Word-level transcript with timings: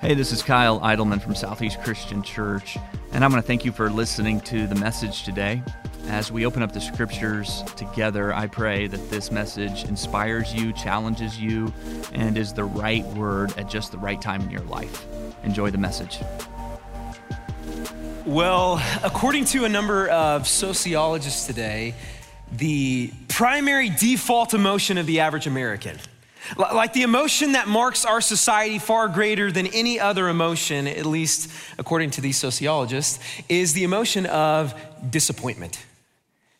Hey, 0.00 0.14
this 0.14 0.32
is 0.32 0.42
Kyle 0.42 0.80
Idleman 0.80 1.20
from 1.20 1.34
Southeast 1.34 1.82
Christian 1.82 2.22
Church, 2.22 2.78
and 3.12 3.22
I'm 3.22 3.30
going 3.30 3.42
to 3.42 3.46
thank 3.46 3.66
you 3.66 3.70
for 3.70 3.90
listening 3.90 4.40
to 4.40 4.66
the 4.66 4.74
message 4.74 5.24
today. 5.24 5.62
As 6.08 6.32
we 6.32 6.46
open 6.46 6.62
up 6.62 6.72
the 6.72 6.80
scriptures 6.80 7.62
together, 7.76 8.32
I 8.32 8.46
pray 8.46 8.86
that 8.86 9.10
this 9.10 9.30
message 9.30 9.84
inspires 9.84 10.54
you, 10.54 10.72
challenges 10.72 11.38
you, 11.38 11.70
and 12.14 12.38
is 12.38 12.54
the 12.54 12.64
right 12.64 13.04
word 13.08 13.52
at 13.58 13.68
just 13.68 13.92
the 13.92 13.98
right 13.98 14.18
time 14.22 14.40
in 14.40 14.50
your 14.50 14.62
life. 14.62 15.04
Enjoy 15.44 15.70
the 15.70 15.76
message. 15.76 16.16
Well, 18.24 18.82
according 19.04 19.44
to 19.46 19.66
a 19.66 19.68
number 19.68 20.08
of 20.08 20.48
sociologists 20.48 21.46
today, 21.46 21.94
the 22.50 23.12
primary 23.28 23.90
default 23.90 24.54
emotion 24.54 24.96
of 24.96 25.04
the 25.04 25.20
average 25.20 25.46
American 25.46 25.98
like 26.56 26.92
the 26.92 27.02
emotion 27.02 27.52
that 27.52 27.68
marks 27.68 28.04
our 28.04 28.20
society 28.20 28.78
far 28.78 29.08
greater 29.08 29.52
than 29.52 29.66
any 29.68 30.00
other 30.00 30.28
emotion, 30.28 30.86
at 30.86 31.06
least 31.06 31.50
according 31.78 32.10
to 32.12 32.20
these 32.20 32.36
sociologists, 32.36 33.18
is 33.48 33.72
the 33.72 33.84
emotion 33.84 34.26
of 34.26 34.74
disappointment. 35.10 35.78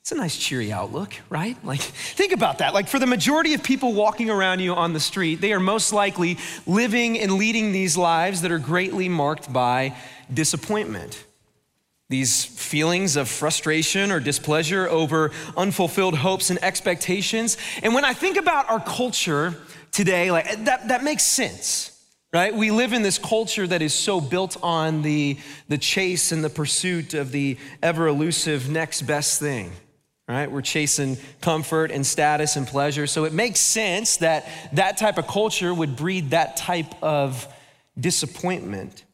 It's 0.01 0.13
a 0.13 0.15
nice, 0.15 0.37
cheery 0.37 0.73
outlook, 0.73 1.15
right? 1.29 1.63
Like, 1.65 1.81
think 1.81 2.33
about 2.33 2.59
that. 2.59 2.73
Like, 2.73 2.89
for 2.89 2.99
the 2.99 3.07
majority 3.07 3.55
of 3.55 3.63
people 3.63 3.93
walking 3.93 4.31
around 4.31 4.61
you 4.61 4.75
on 4.75 4.93
the 4.93 5.01
street, 5.01 5.41
they 5.41 5.53
are 5.53 5.61
most 5.61 5.93
likely 5.93 6.39
living 6.67 7.19
and 7.19 7.33
leading 7.35 7.73
these 7.73 7.97
lives 7.97 8.43
that 8.43 8.51
are 8.51 8.59
greatly 8.59 9.09
marked 9.09 9.53
by 9.53 9.95
disappointment. 10.33 11.23
These 12.11 12.45
feelings 12.45 13.17
of 13.17 13.29
frustration 13.29 14.13
or 14.13 14.21
displeasure 14.21 14.87
over 14.89 15.31
unfulfilled 15.57 16.17
hopes 16.19 16.51
and 16.51 16.63
expectations. 16.63 17.57
And 17.83 17.95
when 17.95 18.05
I 18.05 18.13
think 18.13 18.37
about 18.37 18.69
our 18.69 18.81
culture, 18.81 19.55
today, 19.93 20.31
like 20.31 20.65
that, 20.65 20.89
that 20.89 21.03
makes 21.03 21.23
sense 21.23 21.97
right? 22.33 22.55
We 22.55 22.71
live 22.71 22.93
in 22.93 23.03
this 23.03 23.19
culture 23.19 23.67
that 23.67 23.83
is 23.83 23.93
so 23.93 24.21
built 24.21 24.57
on 24.63 25.03
the, 25.03 25.37
the 25.69 25.79
chase 25.79 26.31
and 26.31 26.45
the 26.45 26.51
pursuit 26.51 27.15
of 27.15 27.33
the 27.33 27.59
ever 27.83 28.07
elusive 28.07 28.69
next 28.69 29.03
best 29.03 29.41
thing, 29.41 29.73
right? 30.29 30.51
We're 30.51 30.63
chasing 30.63 31.17
comfort 31.41 31.91
and 31.91 32.07
status 32.07 32.55
and 32.55 32.67
pleasure. 32.67 33.09
So 33.09 33.25
it 33.25 33.33
makes 33.33 33.59
sense 33.59 34.19
that 34.19 34.47
that 34.75 34.97
type 34.97 35.19
of 35.19 35.27
culture 35.27 35.75
would 35.75 35.97
breed 35.97 36.31
that 36.31 36.57
type 36.57 37.03
of 37.03 37.53
disappointment. 37.99 39.05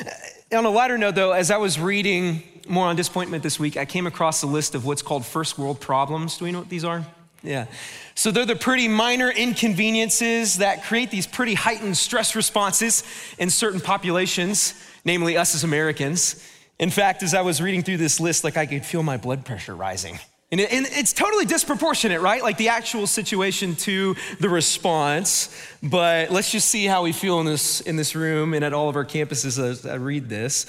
Uh, 0.00 0.56
on 0.56 0.64
a 0.64 0.70
lighter 0.70 0.98
note, 0.98 1.14
though, 1.14 1.32
as 1.32 1.50
I 1.50 1.56
was 1.56 1.78
reading 1.78 2.42
more 2.68 2.86
on 2.86 2.96
disappointment 2.96 3.42
this 3.42 3.58
week, 3.58 3.76
I 3.76 3.84
came 3.84 4.06
across 4.06 4.42
a 4.42 4.46
list 4.46 4.74
of 4.74 4.84
what's 4.84 5.02
called 5.02 5.26
first 5.26 5.58
world 5.58 5.80
problems. 5.80 6.38
Do 6.38 6.44
we 6.44 6.52
know 6.52 6.60
what 6.60 6.68
these 6.68 6.84
are? 6.84 7.04
Yeah. 7.42 7.66
So 8.14 8.30
they're 8.30 8.46
the 8.46 8.56
pretty 8.56 8.88
minor 8.88 9.30
inconveniences 9.30 10.58
that 10.58 10.84
create 10.84 11.10
these 11.10 11.26
pretty 11.26 11.54
heightened 11.54 11.96
stress 11.96 12.34
responses 12.34 13.04
in 13.38 13.50
certain 13.50 13.80
populations, 13.80 14.74
namely 15.04 15.36
us 15.36 15.54
as 15.54 15.62
Americans. 15.62 16.42
In 16.78 16.90
fact, 16.90 17.22
as 17.22 17.34
I 17.34 17.42
was 17.42 17.60
reading 17.60 17.82
through 17.82 17.98
this 17.98 18.18
list, 18.18 18.44
like 18.44 18.56
I 18.56 18.66
could 18.66 18.84
feel 18.84 19.02
my 19.02 19.18
blood 19.18 19.44
pressure 19.44 19.74
rising. 19.74 20.18
And, 20.50 20.60
it, 20.60 20.72
and, 20.72 20.86
it's 20.90 21.12
totally 21.12 21.46
disproportionate, 21.46 22.20
right? 22.20 22.42
Like 22.42 22.58
the 22.58 22.68
actual 22.68 23.06
situation 23.06 23.74
to 23.76 24.14
the 24.40 24.48
response. 24.48 25.48
But 25.82 26.30
let's 26.30 26.52
just 26.52 26.68
see 26.68 26.84
how 26.84 27.02
we 27.02 27.12
feel 27.12 27.40
in 27.40 27.46
this, 27.46 27.80
in 27.80 27.96
this 27.96 28.14
room 28.14 28.54
and 28.54 28.64
at 28.64 28.72
all 28.72 28.88
of 28.88 28.96
our 28.96 29.04
campuses 29.04 29.58
as 29.58 29.86
I 29.86 29.94
read 29.94 30.28
this. 30.28 30.66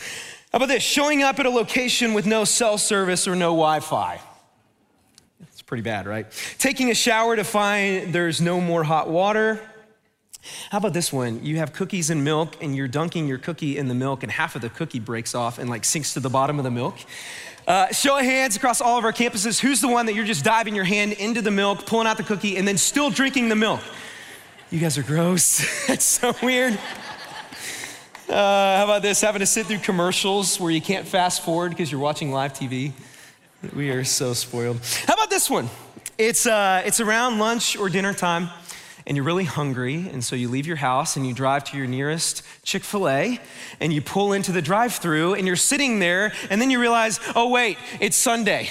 How 0.51 0.57
about 0.57 0.69
this? 0.69 0.83
Showing 0.83 1.21
up 1.21 1.39
at 1.39 1.45
a 1.45 1.49
location 1.49 2.13
with 2.13 2.25
no 2.25 2.45
cell 2.45 2.77
service 2.77 3.27
or 3.27 3.35
no 3.35 3.47
Wi 3.47 3.81
Fi 3.81 4.21
It's 5.41 5.61
pretty 5.61 5.83
bad, 5.83 6.07
right? 6.07 6.27
Taking 6.57 6.89
a 6.91 6.95
shower 6.95 7.35
to 7.35 7.43
find 7.43 8.13
there's 8.13 8.39
no 8.39 8.61
more 8.61 8.83
hot 8.83 9.09
water. 9.09 9.59
How 10.69 10.77
about 10.77 10.93
this 10.93 11.11
one? 11.11 11.43
You 11.43 11.57
have 11.57 11.73
cookies 11.73 12.09
and 12.09 12.23
milk, 12.23 12.55
and 12.61 12.75
you're 12.75 12.87
dunking 12.87 13.27
your 13.27 13.37
cookie 13.37 13.77
in 13.77 13.87
the 13.87 13.95
milk, 13.95 14.23
and 14.23 14.31
half 14.31 14.55
of 14.55 14.61
the 14.61 14.69
cookie 14.69 14.99
breaks 14.99 15.35
off 15.35 15.57
and 15.57 15.69
like 15.69 15.83
sinks 15.83 16.13
to 16.13 16.19
the 16.19 16.29
bottom 16.29 16.59
of 16.59 16.63
the 16.63 16.71
milk. 16.71 16.97
Uh, 17.67 17.91
show 17.91 18.15
of 18.19 18.23
hands 18.23 18.55
across 18.55 18.79
all 18.79 18.99
of 18.99 19.03
our 19.05 19.11
campuses. 19.11 19.59
Who's 19.59 19.81
the 19.81 19.87
one 19.87 20.05
that 20.05 20.13
you're 20.13 20.25
just 20.25 20.45
diving 20.45 20.75
your 20.75 20.83
hand 20.83 21.13
into 21.13 21.41
the 21.41 21.49
milk, 21.49 21.87
pulling 21.87 22.05
out 22.05 22.17
the 22.17 22.23
cookie, 22.23 22.57
and 22.57 22.67
then 22.67 22.77
still 22.77 23.09
drinking 23.09 23.49
the 23.49 23.55
milk? 23.55 23.81
You 24.69 24.79
guys 24.79 24.99
are 24.99 25.03
gross. 25.03 25.65
That's 25.87 26.05
so 26.05 26.35
weird. 26.43 26.77
Uh, 28.29 28.77
how 28.77 28.83
about 28.83 29.01
this? 29.01 29.21
Having 29.21 29.39
to 29.39 29.45
sit 29.47 29.65
through 29.65 29.79
commercials 29.79 30.59
where 30.59 30.69
you 30.69 30.81
can't 30.81 31.07
fast 31.07 31.43
forward 31.43 31.69
because 31.69 31.91
you're 31.91 32.01
watching 32.01 32.31
live 32.31 32.53
TV. 32.53 32.91
We 33.75 33.89
are 33.89 34.03
so 34.03 34.33
spoiled. 34.33 34.79
How 35.07 35.15
about 35.15 35.31
this 35.31 35.49
one? 35.49 35.67
It's, 36.19 36.45
uh, 36.45 36.83
it's 36.85 36.99
around 36.99 37.39
lunch 37.39 37.77
or 37.77 37.89
dinner 37.89 38.13
time, 38.13 38.49
and 39.07 39.15
you're 39.15 39.25
really 39.25 39.43
hungry, 39.43 40.09
and 40.11 40.23
so 40.23 40.35
you 40.35 40.49
leave 40.49 40.65
your 40.65 40.77
house 40.77 41.15
and 41.15 41.27
you 41.27 41.33
drive 41.33 41.63
to 41.65 41.77
your 41.77 41.87
nearest 41.87 42.41
Chick 42.63 42.83
fil 42.83 43.07
A, 43.07 43.39
and 43.79 43.93
you 43.93 44.01
pull 44.01 44.33
into 44.33 44.51
the 44.51 44.61
drive 44.61 44.95
through, 44.95 45.35
and 45.35 45.45
you're 45.45 45.55
sitting 45.55 45.99
there, 45.99 46.33
and 46.49 46.61
then 46.61 46.69
you 46.71 46.79
realize, 46.79 47.19
oh, 47.35 47.49
wait, 47.49 47.77
it's 47.99 48.17
Sunday. 48.17 48.69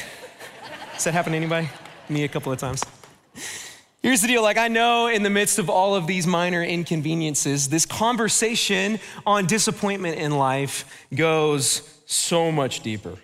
Does 0.95 1.05
that 1.05 1.15
happen 1.15 1.33
to 1.33 1.37
anybody? 1.37 1.69
Me 2.09 2.25
a 2.25 2.29
couple 2.29 2.53
of 2.53 2.59
times. 2.59 2.83
Here's 4.03 4.21
the 4.21 4.29
deal 4.29 4.43
like, 4.43 4.59
I 4.59 4.69
know 4.69 5.07
in 5.07 5.23
the 5.23 5.31
midst 5.31 5.59
of 5.59 5.71
all 5.71 5.95
of 5.95 6.07
these 6.07 6.27
minor 6.27 6.63
inconveniences, 6.63 7.71
this 7.71 7.87
conversation 7.87 9.01
on 9.25 9.47
disappointment 9.47 10.19
in 10.19 10.33
life 10.33 11.07
goes 11.15 11.81
so 12.05 12.53
much 12.53 12.81
deeper. 12.81 13.17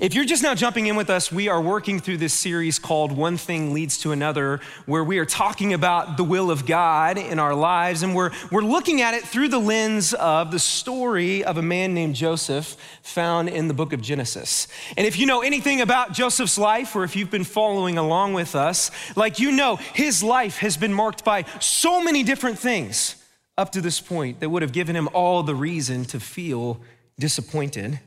If 0.00 0.14
you're 0.14 0.24
just 0.24 0.42
now 0.42 0.54
jumping 0.54 0.86
in 0.86 0.96
with 0.96 1.10
us, 1.10 1.30
we 1.30 1.48
are 1.48 1.60
working 1.60 2.00
through 2.00 2.16
this 2.16 2.32
series 2.32 2.78
called 2.78 3.12
One 3.12 3.36
Thing 3.36 3.72
Leads 3.72 3.98
to 3.98 4.12
Another, 4.12 4.60
where 4.86 5.04
we 5.04 5.18
are 5.18 5.26
talking 5.26 5.72
about 5.74 6.16
the 6.16 6.24
will 6.24 6.50
of 6.50 6.66
God 6.66 7.18
in 7.18 7.38
our 7.38 7.54
lives, 7.54 8.02
and 8.02 8.14
we're, 8.14 8.30
we're 8.50 8.62
looking 8.62 9.02
at 9.02 9.14
it 9.14 9.22
through 9.24 9.48
the 9.48 9.58
lens 9.58 10.14
of 10.14 10.50
the 10.50 10.58
story 10.58 11.44
of 11.44 11.58
a 11.58 11.62
man 11.62 11.94
named 11.94 12.14
Joseph 12.14 12.76
found 13.02 13.48
in 13.48 13.68
the 13.68 13.74
book 13.74 13.92
of 13.92 14.00
Genesis. 14.00 14.68
And 14.96 15.06
if 15.06 15.18
you 15.18 15.26
know 15.26 15.42
anything 15.42 15.80
about 15.80 16.12
Joseph's 16.12 16.58
life, 16.58 16.96
or 16.96 17.04
if 17.04 17.14
you've 17.14 17.30
been 17.30 17.44
following 17.44 17.98
along 17.98 18.34
with 18.34 18.54
us, 18.54 18.90
like 19.16 19.38
you 19.38 19.52
know, 19.52 19.76
his 19.76 20.22
life 20.22 20.58
has 20.58 20.76
been 20.76 20.94
marked 20.94 21.24
by 21.24 21.44
so 21.60 22.02
many 22.02 22.22
different 22.22 22.58
things 22.58 23.16
up 23.58 23.72
to 23.72 23.80
this 23.80 24.00
point 24.00 24.40
that 24.40 24.48
would 24.48 24.62
have 24.62 24.72
given 24.72 24.96
him 24.96 25.08
all 25.12 25.42
the 25.42 25.54
reason 25.54 26.04
to 26.06 26.18
feel 26.18 26.80
disappointed. 27.18 28.00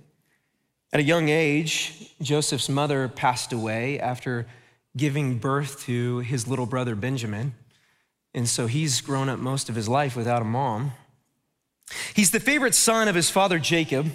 At 0.95 1.01
a 1.01 1.03
young 1.03 1.27
age, 1.27 2.13
Joseph's 2.21 2.69
mother 2.69 3.09
passed 3.09 3.51
away 3.51 3.99
after 3.99 4.47
giving 4.95 5.39
birth 5.39 5.81
to 5.81 6.19
his 6.19 6.47
little 6.47 6.65
brother 6.65 6.95
Benjamin. 6.95 7.53
And 8.33 8.47
so 8.47 8.67
he's 8.67 9.01
grown 9.01 9.27
up 9.27 9.37
most 9.37 9.67
of 9.67 9.75
his 9.75 9.89
life 9.89 10.15
without 10.15 10.41
a 10.41 10.45
mom. 10.45 10.93
He's 12.13 12.31
the 12.31 12.39
favorite 12.39 12.73
son 12.73 13.09
of 13.09 13.15
his 13.15 13.29
father 13.29 13.59
Jacob. 13.59 14.09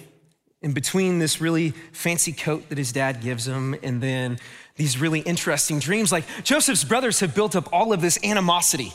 In 0.63 0.73
between 0.73 1.19
this 1.19 1.39
really 1.39 1.69
fancy 1.91 2.33
coat 2.33 2.67
that 2.69 2.79
his 2.79 2.91
dad 2.91 3.21
gives 3.21 3.47
him 3.47 3.75
and 3.83 4.01
then 4.01 4.39
these 4.75 4.97
really 4.97 5.19
interesting 5.19 5.77
dreams, 5.77 6.11
like 6.11 6.25
Joseph's 6.43 6.83
brothers 6.83 7.19
have 7.19 7.35
built 7.35 7.55
up 7.55 7.71
all 7.71 7.93
of 7.93 8.01
this 8.01 8.17
animosity 8.23 8.91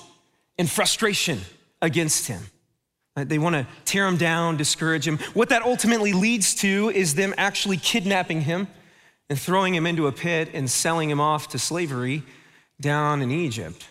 and 0.59 0.69
frustration 0.69 1.39
against 1.81 2.27
him. 2.27 2.43
Uh, 3.17 3.25
they 3.25 3.39
want 3.39 3.55
to 3.55 3.67
tear 3.85 4.07
him 4.07 4.17
down, 4.17 4.57
discourage 4.57 5.09
him. 5.09 5.19
What 5.33 5.49
that 5.49 5.63
ultimately 5.63 6.13
leads 6.13 6.55
to 6.57 6.91
is 6.95 7.15
them 7.15 7.35
actually 7.39 7.79
kidnapping 7.79 8.43
him 8.43 8.69
and 9.31 9.39
throwing 9.39 9.75
him 9.75 9.87
into 9.87 10.07
a 10.07 10.13
pit 10.13 10.51
and 10.53 10.71
selling 10.71 11.11
him 11.11 11.21
off 11.21 11.49
to 11.49 11.59
slavery 11.59 12.23
down 12.81 13.23
in 13.23 13.31
Egypt. 13.31 13.89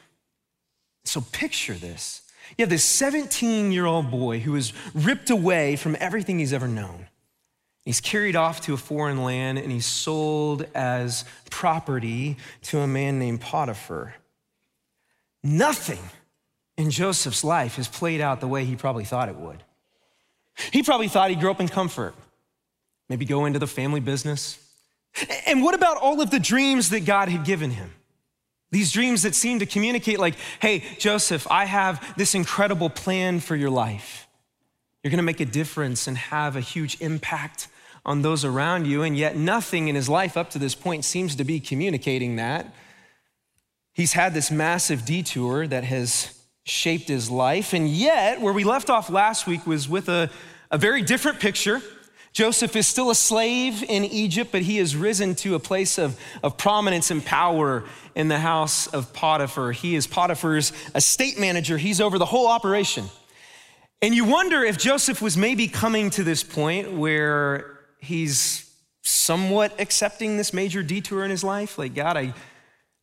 So 1.04 1.22
picture 1.32 1.74
this. 1.74 2.22
You 2.58 2.64
have 2.64 2.70
this 2.70 2.84
17 2.84 3.72
year 3.72 3.86
old 3.86 4.12
boy 4.12 4.40
who 4.40 4.56
is 4.56 4.74
ripped 4.94 5.30
away 5.30 5.76
from 5.76 5.98
everything 6.00 6.40
he's 6.40 6.54
ever 6.54 6.68
known. 6.68 7.08
He's 7.84 8.02
carried 8.02 8.36
off 8.36 8.62
to 8.62 8.74
a 8.74 8.78
foreign 8.78 9.24
land 9.24 9.58
and 9.58 9.72
he's 9.72 9.86
sold 9.86 10.66
as 10.74 11.26
property 11.50 12.38
to 12.64 12.80
a 12.80 12.88
man 12.88 13.20
named 13.20 13.42
Potiphar. 13.42 14.16
Nothing 15.44 16.00
in 16.78 16.92
Joseph's 16.92 17.44
life 17.44 17.76
has 17.76 17.88
played 17.88 18.22
out 18.22 18.42
the 18.42 18.48
way 18.48 18.66
he 18.66 18.76
probably 18.76 19.06
thought 19.06 19.30
it 19.30 19.36
would. 19.36 19.64
He 20.72 20.84
probably 20.84 21.08
thought 21.08 21.30
he'd 21.30 21.40
grow 21.40 21.52
up 21.52 21.60
in 21.60 21.68
comfort, 21.68 22.16
maybe 23.10 23.26
go 23.26 23.46
into 23.46 23.60
the 23.60 23.68
family 23.68 24.00
business. 24.00 24.60
And 25.46 25.64
what 25.64 25.76
about 25.76 25.98
all 25.98 26.22
of 26.22 26.32
the 26.32 26.40
dreams 26.40 26.90
that 26.90 27.06
God 27.06 27.30
had 27.30 27.46
given 27.46 27.72
him? 27.72 27.92
These 28.72 28.92
dreams 28.92 29.22
that 29.24 29.36
seemed 29.36 29.62
to 29.62 29.66
communicate, 29.66 30.20
like, 30.20 30.36
hey, 30.60 30.84
Joseph, 30.98 31.48
I 31.50 31.66
have 31.66 32.16
this 32.18 32.36
incredible 32.36 32.90
plan 32.90 33.40
for 33.40 33.56
your 33.56 33.70
life. 33.70 34.28
You're 35.04 35.12
gonna 35.12 35.24
make 35.24 35.40
a 35.40 35.46
difference 35.46 36.08
and 36.08 36.18
have 36.18 36.56
a 36.56 36.62
huge 36.62 37.00
impact 37.00 37.68
on 38.06 38.22
those 38.22 38.44
around 38.44 38.86
you, 38.86 39.04
and 39.04 39.18
yet 39.18 39.36
nothing 39.36 39.88
in 39.88 39.96
his 39.96 40.10
life 40.10 40.36
up 40.36 40.50
to 40.52 40.60
this 40.60 40.76
point 40.76 41.06
seems 41.06 41.36
to 41.36 41.44
be 41.44 41.60
communicating 41.60 42.36
that. 42.36 42.74
He's 43.94 44.14
had 44.14 44.34
this 44.34 44.52
massive 44.52 45.06
detour 45.06 45.68
that 45.68 45.86
has 45.86 46.38
shaped 46.66 47.08
his 47.08 47.30
life. 47.32 47.74
And 47.74 47.88
yet, 47.88 48.42
where 48.42 48.54
we 48.54 48.64
left 48.64 48.90
off 48.90 49.10
last 49.10 49.48
week 49.48 49.66
was 49.66 49.88
with 49.88 50.10
a, 50.10 50.30
a 50.72 50.78
very 50.78 51.02
different 51.02 51.40
picture. 51.40 51.82
Joseph 52.34 52.76
is 52.76 52.86
still 52.86 53.12
a 53.12 53.16
slave 53.16 53.82
in 53.88 54.04
Egypt, 54.04 54.52
but 54.52 54.64
he 54.64 54.78
has 54.78 54.94
risen 54.94 55.36
to 55.36 55.56
a 55.56 55.60
place 55.60 55.98
of, 55.98 56.20
of 56.44 56.58
prominence 56.58 57.10
and 57.12 57.24
power 57.24 57.86
in 58.14 58.28
the 58.28 58.40
house 58.40 58.88
of 58.88 59.14
Potiphar. 59.14 59.72
He 59.72 59.96
is 59.96 60.06
Potiphar's 60.06 60.74
estate 60.94 61.40
manager, 61.40 61.78
he's 61.78 62.02
over 62.02 62.18
the 62.18 62.26
whole 62.26 62.48
operation. 62.48 63.06
And 64.02 64.14
you 64.14 64.26
wonder 64.26 64.62
if 64.64 64.78
Joseph 64.78 65.22
was 65.22 65.38
maybe 65.38 65.68
coming 65.68 66.10
to 66.12 66.24
this 66.24 66.44
point 66.44 66.92
where 66.92 67.80
he's 68.00 68.70
somewhat 69.02 69.80
accepting 69.80 70.36
this 70.36 70.54
major 70.54 70.84
detour 70.84 71.24
in 71.24 71.32
his 71.32 71.44
life. 71.44 71.78
Like, 71.78 71.96
God, 71.96 72.18
I, 72.18 72.34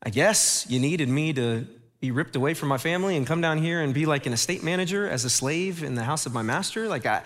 I 0.02 0.10
guess 0.10 0.66
you 0.68 0.78
needed 0.78 1.08
me 1.08 1.32
to 1.32 1.66
be 2.02 2.10
ripped 2.10 2.34
away 2.34 2.52
from 2.52 2.68
my 2.68 2.78
family 2.78 3.16
and 3.16 3.24
come 3.24 3.40
down 3.40 3.58
here 3.58 3.80
and 3.80 3.94
be 3.94 4.06
like 4.06 4.26
an 4.26 4.32
estate 4.32 4.64
manager 4.64 5.08
as 5.08 5.24
a 5.24 5.30
slave 5.30 5.84
in 5.84 5.94
the 5.94 6.02
house 6.02 6.26
of 6.26 6.34
my 6.34 6.42
master. 6.42 6.88
Like, 6.88 7.06
I, 7.06 7.22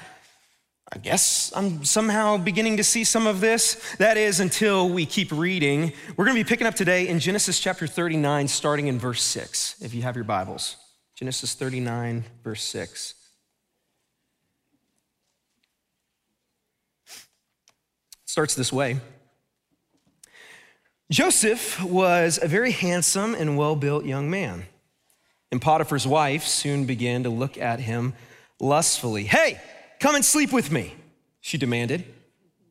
I 0.93 0.99
guess 0.99 1.50
I'm 1.56 1.82
somehow 1.82 2.37
beginning 2.37 2.76
to 2.76 2.84
see 2.84 3.02
some 3.02 3.26
of 3.26 3.40
this. 3.40 3.96
That 3.96 4.19
is 4.19 4.38
until 4.38 4.90
we 4.90 5.06
keep 5.06 5.32
reading. 5.32 5.94
We're 6.14 6.26
going 6.26 6.37
to 6.37 6.44
be 6.44 6.46
picking 6.46 6.67
up 6.67 6.75
today 6.75 7.08
in 7.08 7.20
Genesis 7.20 7.58
chapter 7.58 7.87
39, 7.87 8.49
starting 8.49 8.88
in 8.88 8.99
verse 8.99 9.23
6, 9.23 9.76
if 9.81 9.94
you 9.94 10.02
have 10.02 10.14
your 10.14 10.26
Bibles. 10.26 10.76
Genesis 11.14 11.55
39, 11.55 12.25
verse 12.44 12.62
6. 12.62 13.14
starts 18.26 18.55
this 18.55 18.70
way 18.70 19.00
Joseph 21.11 21.82
was 21.85 22.38
a 22.43 22.49
very 22.49 22.73
handsome 22.73 23.35
and 23.35 23.56
well 23.56 23.76
built 23.76 24.05
young 24.05 24.29
man. 24.29 24.67
And 25.53 25.62
Potiphar's 25.62 26.06
wife 26.06 26.44
soon 26.44 26.85
began 26.85 27.23
to 27.23 27.31
look 27.31 27.56
at 27.56 27.79
him 27.79 28.14
lustfully. 28.58 29.25
Hey, 29.25 29.61
come 30.00 30.17
and 30.17 30.25
sleep 30.25 30.53
with 30.53 30.73
me, 30.73 30.94
she 31.41 31.58
demanded. 31.58 32.05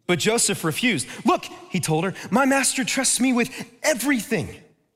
But 0.06 0.20
Joseph 0.20 0.64
refused. 0.64 1.08
Look, 1.26 1.46
he 1.70 1.80
told 1.80 2.04
her, 2.04 2.14
my 2.30 2.46
master 2.46 2.84
trusts 2.84 3.20
me 3.20 3.32
with 3.32 3.50
everything 3.82 4.50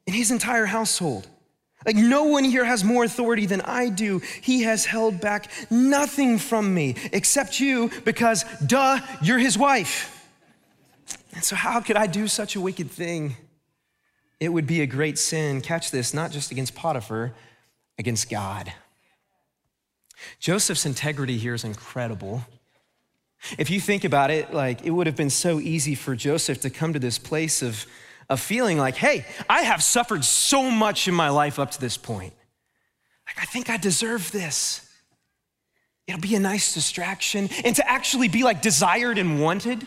in 0.06 0.14
his 0.14 0.32
entire 0.32 0.66
household. 0.66 1.28
Like, 1.86 1.96
no 1.96 2.26
one 2.26 2.44
here 2.44 2.66
has 2.66 2.84
more 2.84 3.06
authority 3.06 3.46
than 3.46 3.62
I 3.62 3.88
do. 3.88 4.20
He 4.42 4.64
has 4.64 4.86
held 4.86 5.22
back 5.22 5.50
nothing 5.72 6.38
from 6.38 6.74
me 6.74 6.96
except 7.14 7.62
you 7.62 7.90
because, 8.04 8.44
duh, 8.66 9.00
you're 9.22 9.40
his 9.40 9.58
wife. 9.58 10.19
And 11.34 11.44
so, 11.44 11.56
how 11.56 11.80
could 11.82 11.96
I 11.96 12.08
do 12.08 12.28
such 12.28 12.56
a 12.56 12.62
wicked 12.62 12.90
thing? 12.90 13.36
It 14.40 14.50
would 14.50 14.66
be 14.66 14.82
a 14.82 14.88
great 14.88 15.18
sin, 15.20 15.62
catch 15.62 15.92
this, 15.92 16.14
not 16.14 16.32
just 16.32 16.52
against 16.52 16.76
Potiphar, 16.76 17.34
against 17.98 18.30
God. 18.30 18.72
Joseph's 20.40 20.86
integrity 20.86 21.38
here 21.38 21.54
is 21.54 21.64
incredible. 21.64 22.44
If 23.58 23.70
you 23.70 23.80
think 23.80 24.04
about 24.04 24.32
it, 24.32 24.54
like 24.54 24.86
it 24.86 24.92
would 24.92 25.08
have 25.08 25.16
been 25.16 25.30
so 25.30 25.60
easy 25.60 25.96
for 25.96 26.16
Joseph 26.16 26.62
to 26.62 26.70
come 26.70 26.94
to 26.94 27.00
this 27.00 27.18
place 27.18 27.62
of, 27.62 27.86
of 28.30 28.40
feeling 28.40 28.78
like, 28.78 28.96
hey, 28.96 29.26
I 29.50 29.62
have 29.62 29.82
suffered 29.82 30.26
so 30.26 30.70
much 30.70 31.08
in 31.08 31.14
my 31.14 31.30
life 31.30 31.60
up 31.60 31.72
to 31.72 31.82
this 31.82 31.98
point. 31.98 32.34
Like, 33.28 33.42
I 33.42 33.46
think 33.46 33.70
I 33.70 33.78
deserve 33.78 34.32
this. 34.32 34.86
It'll 36.08 36.20
be 36.20 36.36
a 36.36 36.40
nice 36.40 36.74
distraction. 36.74 37.50
And 37.64 37.76
to 37.76 37.88
actually 37.88 38.28
be 38.28 38.44
like 38.44 38.62
desired 38.62 39.18
and 39.18 39.42
wanted 39.42 39.86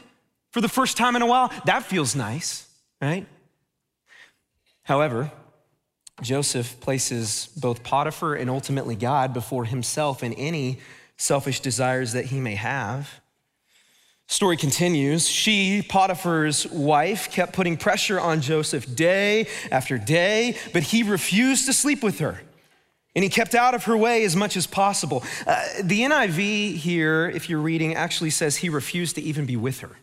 for 0.52 0.60
the 0.60 0.68
first 0.68 0.96
time 0.96 1.16
in 1.16 1.22
a 1.22 1.26
while, 1.26 1.50
that 1.64 1.82
feels 1.82 2.14
nice, 2.14 2.68
right? 3.00 3.26
However, 4.84 5.32
Joseph 6.20 6.78
places 6.80 7.48
both 7.56 7.82
Potiphar 7.82 8.34
and 8.34 8.50
ultimately 8.50 8.94
God 8.94 9.32
before 9.32 9.64
himself 9.64 10.22
and 10.22 10.34
any 10.36 10.78
selfish 11.16 11.60
desires 11.60 12.12
that 12.12 12.26
he 12.26 12.38
may 12.38 12.54
have. 12.54 13.20
Story 14.26 14.56
continues. 14.56 15.26
She, 15.28 15.82
Potiphar's 15.82 16.66
wife, 16.68 17.30
kept 17.30 17.52
putting 17.54 17.76
pressure 17.76 18.20
on 18.20 18.40
Joseph 18.40 18.94
day 18.94 19.48
after 19.70 19.98
day, 19.98 20.56
but 20.72 20.82
he 20.82 21.02
refused 21.02 21.66
to 21.66 21.72
sleep 21.72 22.02
with 22.02 22.18
her. 22.18 22.40
And 23.14 23.22
he 23.22 23.28
kept 23.28 23.54
out 23.54 23.74
of 23.74 23.84
her 23.84 23.96
way 23.96 24.24
as 24.24 24.34
much 24.34 24.56
as 24.56 24.66
possible. 24.66 25.22
Uh, 25.46 25.62
the 25.82 26.00
NIV 26.00 26.76
here, 26.76 27.30
if 27.34 27.50
you're 27.50 27.60
reading, 27.60 27.94
actually 27.94 28.30
says 28.30 28.56
he 28.56 28.70
refused 28.70 29.16
to 29.16 29.22
even 29.22 29.44
be 29.44 29.56
with 29.56 29.80
her. 29.80 29.96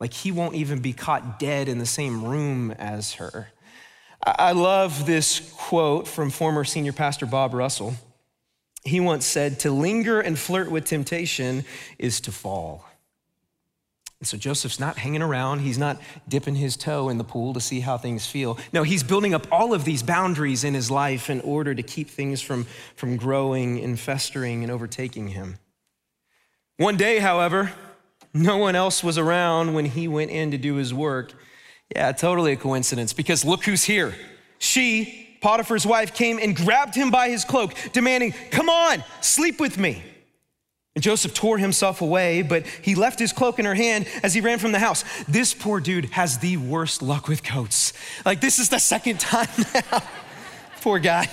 Like 0.00 0.12
he 0.12 0.30
won't 0.32 0.54
even 0.54 0.80
be 0.80 0.92
caught 0.92 1.38
dead 1.38 1.68
in 1.68 1.78
the 1.78 1.86
same 1.86 2.24
room 2.24 2.70
as 2.72 3.14
her. 3.14 3.48
I 4.24 4.52
love 4.52 5.06
this 5.06 5.52
quote 5.56 6.08
from 6.08 6.30
former 6.30 6.64
senior 6.64 6.92
pastor 6.92 7.26
Bob 7.26 7.54
Russell. 7.54 7.94
He 8.84 9.00
once 9.00 9.26
said, 9.26 9.60
To 9.60 9.70
linger 9.70 10.20
and 10.20 10.38
flirt 10.38 10.70
with 10.70 10.84
temptation 10.84 11.64
is 11.98 12.20
to 12.22 12.32
fall. 12.32 12.84
And 14.20 14.26
so 14.26 14.36
Joseph's 14.36 14.80
not 14.80 14.98
hanging 14.98 15.22
around. 15.22 15.60
He's 15.60 15.78
not 15.78 16.00
dipping 16.26 16.56
his 16.56 16.76
toe 16.76 17.08
in 17.08 17.18
the 17.18 17.24
pool 17.24 17.54
to 17.54 17.60
see 17.60 17.80
how 17.80 17.96
things 17.98 18.26
feel. 18.26 18.58
No, 18.72 18.82
he's 18.82 19.04
building 19.04 19.32
up 19.32 19.46
all 19.52 19.72
of 19.72 19.84
these 19.84 20.02
boundaries 20.02 20.64
in 20.64 20.74
his 20.74 20.90
life 20.90 21.30
in 21.30 21.40
order 21.42 21.72
to 21.74 21.82
keep 21.84 22.10
things 22.10 22.40
from, 22.40 22.64
from 22.96 23.16
growing 23.16 23.78
and 23.82 23.98
festering 23.98 24.64
and 24.64 24.72
overtaking 24.72 25.28
him. 25.28 25.58
One 26.78 26.96
day, 26.96 27.20
however, 27.20 27.72
no 28.34 28.56
one 28.56 28.76
else 28.76 29.02
was 29.02 29.18
around 29.18 29.74
when 29.74 29.84
he 29.84 30.08
went 30.08 30.30
in 30.30 30.50
to 30.50 30.58
do 30.58 30.74
his 30.74 30.92
work. 30.92 31.32
Yeah, 31.94 32.12
totally 32.12 32.52
a 32.52 32.56
coincidence 32.56 33.12
because 33.12 33.44
look 33.44 33.64
who's 33.64 33.84
here. 33.84 34.14
She, 34.58 35.38
Potiphar's 35.40 35.86
wife, 35.86 36.14
came 36.14 36.38
and 36.38 36.54
grabbed 36.54 36.94
him 36.94 37.10
by 37.10 37.30
his 37.30 37.44
cloak, 37.44 37.72
demanding, 37.92 38.34
Come 38.50 38.68
on, 38.68 39.02
sleep 39.20 39.60
with 39.60 39.78
me. 39.78 40.02
And 40.94 41.02
Joseph 41.02 41.32
tore 41.32 41.58
himself 41.58 42.00
away, 42.00 42.42
but 42.42 42.66
he 42.66 42.96
left 42.96 43.20
his 43.20 43.32
cloak 43.32 43.60
in 43.60 43.64
her 43.64 43.74
hand 43.74 44.08
as 44.22 44.34
he 44.34 44.40
ran 44.40 44.58
from 44.58 44.72
the 44.72 44.80
house. 44.80 45.04
This 45.28 45.54
poor 45.54 45.78
dude 45.78 46.06
has 46.06 46.38
the 46.38 46.56
worst 46.56 47.02
luck 47.02 47.28
with 47.28 47.44
coats. 47.44 47.92
Like, 48.24 48.40
this 48.40 48.58
is 48.58 48.68
the 48.68 48.80
second 48.80 49.20
time 49.20 49.46
now. 49.72 50.02
poor 50.80 50.98
guy. 50.98 51.28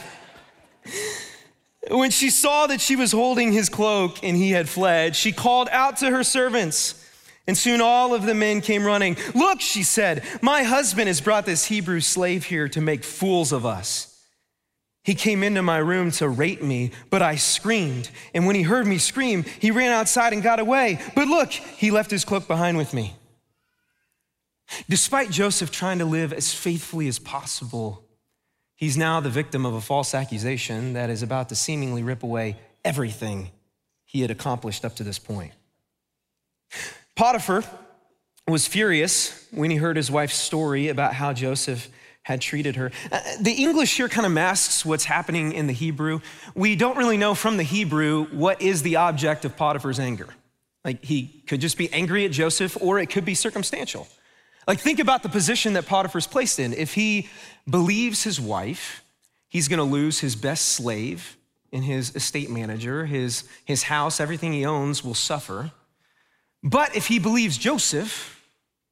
When 1.89 2.11
she 2.11 2.29
saw 2.29 2.67
that 2.67 2.81
she 2.81 2.95
was 2.95 3.11
holding 3.11 3.51
his 3.51 3.69
cloak 3.69 4.23
and 4.23 4.35
he 4.35 4.51
had 4.51 4.67
fled, 4.67 5.15
she 5.15 5.31
called 5.31 5.69
out 5.71 5.97
to 5.97 6.09
her 6.09 6.23
servants. 6.23 7.01
And 7.47 7.55
soon 7.55 7.79
all 7.79 8.15
of 8.15 8.25
the 8.25 8.33
men 8.33 8.61
came 8.61 8.85
running. 8.85 9.17
Look, 9.35 9.61
she 9.61 9.83
said, 9.83 10.23
my 10.41 10.63
husband 10.63 11.07
has 11.07 11.21
brought 11.21 11.45
this 11.45 11.65
Hebrew 11.65 11.99
slave 12.01 12.45
here 12.45 12.67
to 12.69 12.81
make 12.81 13.03
fools 13.03 13.51
of 13.51 13.65
us. 13.65 14.11
He 15.03 15.13
came 15.13 15.43
into 15.43 15.61
my 15.61 15.77
room 15.77 16.09
to 16.13 16.27
rape 16.27 16.63
me, 16.63 16.89
but 17.11 17.21
I 17.21 17.35
screamed. 17.35 18.09
And 18.33 18.47
when 18.47 18.55
he 18.55 18.63
heard 18.63 18.87
me 18.87 18.97
scream, 18.97 19.43
he 19.59 19.69
ran 19.69 19.91
outside 19.91 20.33
and 20.33 20.41
got 20.41 20.59
away. 20.59 20.99
But 21.13 21.27
look, 21.27 21.51
he 21.51 21.91
left 21.91 22.09
his 22.09 22.25
cloak 22.25 22.47
behind 22.47 22.77
with 22.77 22.91
me. 22.91 23.13
Despite 24.89 25.29
Joseph 25.29 25.69
trying 25.69 25.99
to 25.99 26.05
live 26.05 26.33
as 26.33 26.51
faithfully 26.51 27.07
as 27.07 27.19
possible, 27.19 28.04
he's 28.85 28.97
now 28.97 29.19
the 29.19 29.31
victim 29.31 29.65
of 29.65 29.73
a 29.73 29.81
false 29.81 30.13
accusation 30.13 30.93
that 30.93 31.09
is 31.09 31.23
about 31.23 31.49
to 31.49 31.55
seemingly 31.55 32.03
rip 32.03 32.21
away 32.21 32.55
everything 32.83 33.49
he 34.03 34.21
had 34.21 34.29
accomplished 34.29 34.85
up 34.85 34.95
to 34.95 35.03
this 35.03 35.17
point. 35.17 35.51
Potiphar 37.15 37.63
was 38.47 38.67
furious 38.67 39.47
when 39.49 39.71
he 39.71 39.77
heard 39.77 39.97
his 39.97 40.11
wife's 40.11 40.35
story 40.35 40.89
about 40.89 41.15
how 41.15 41.33
Joseph 41.33 41.89
had 42.21 42.41
treated 42.41 42.75
her. 42.75 42.91
Uh, 43.11 43.21
the 43.41 43.53
English 43.53 43.97
here 43.97 44.07
kind 44.07 44.27
of 44.27 44.31
masks 44.31 44.85
what's 44.85 45.05
happening 45.05 45.51
in 45.51 45.65
the 45.65 45.73
Hebrew. 45.73 46.19
We 46.53 46.75
don't 46.75 46.95
really 46.95 47.17
know 47.17 47.33
from 47.33 47.57
the 47.57 47.63
Hebrew 47.63 48.25
what 48.25 48.61
is 48.61 48.83
the 48.83 48.97
object 48.97 49.45
of 49.45 49.57
Potiphar's 49.57 49.99
anger. 49.99 50.27
Like 50.83 51.03
he 51.03 51.41
could 51.47 51.59
just 51.59 51.79
be 51.79 51.91
angry 51.91 52.23
at 52.23 52.31
Joseph, 52.31 52.77
or 52.79 52.99
it 52.99 53.07
could 53.09 53.25
be 53.25 53.33
circumstantial. 53.33 54.07
Like 54.67 54.79
think 54.79 54.99
about 54.99 55.23
the 55.23 55.29
position 55.29 55.73
that 55.73 55.85
Potiphar's 55.85 56.27
placed 56.27 56.59
in. 56.59 56.73
If 56.73 56.93
he 56.93 57.29
believes 57.69 58.23
his 58.23 58.39
wife, 58.39 59.03
he's 59.47 59.67
to 59.79 59.83
lose 59.83 60.19
his 60.19 60.35
best 60.35 60.69
slave 60.69 61.37
and 61.71 61.83
his 61.83 62.15
estate 62.15 62.49
manager, 62.49 63.05
his, 63.05 63.43
his 63.65 63.83
house, 63.83 64.19
everything 64.19 64.53
he 64.53 64.65
owns 64.65 65.03
will 65.03 65.13
suffer. 65.13 65.71
But 66.63 66.95
if 66.95 67.07
he 67.07 67.19
believes 67.19 67.57
Joseph, 67.57 68.31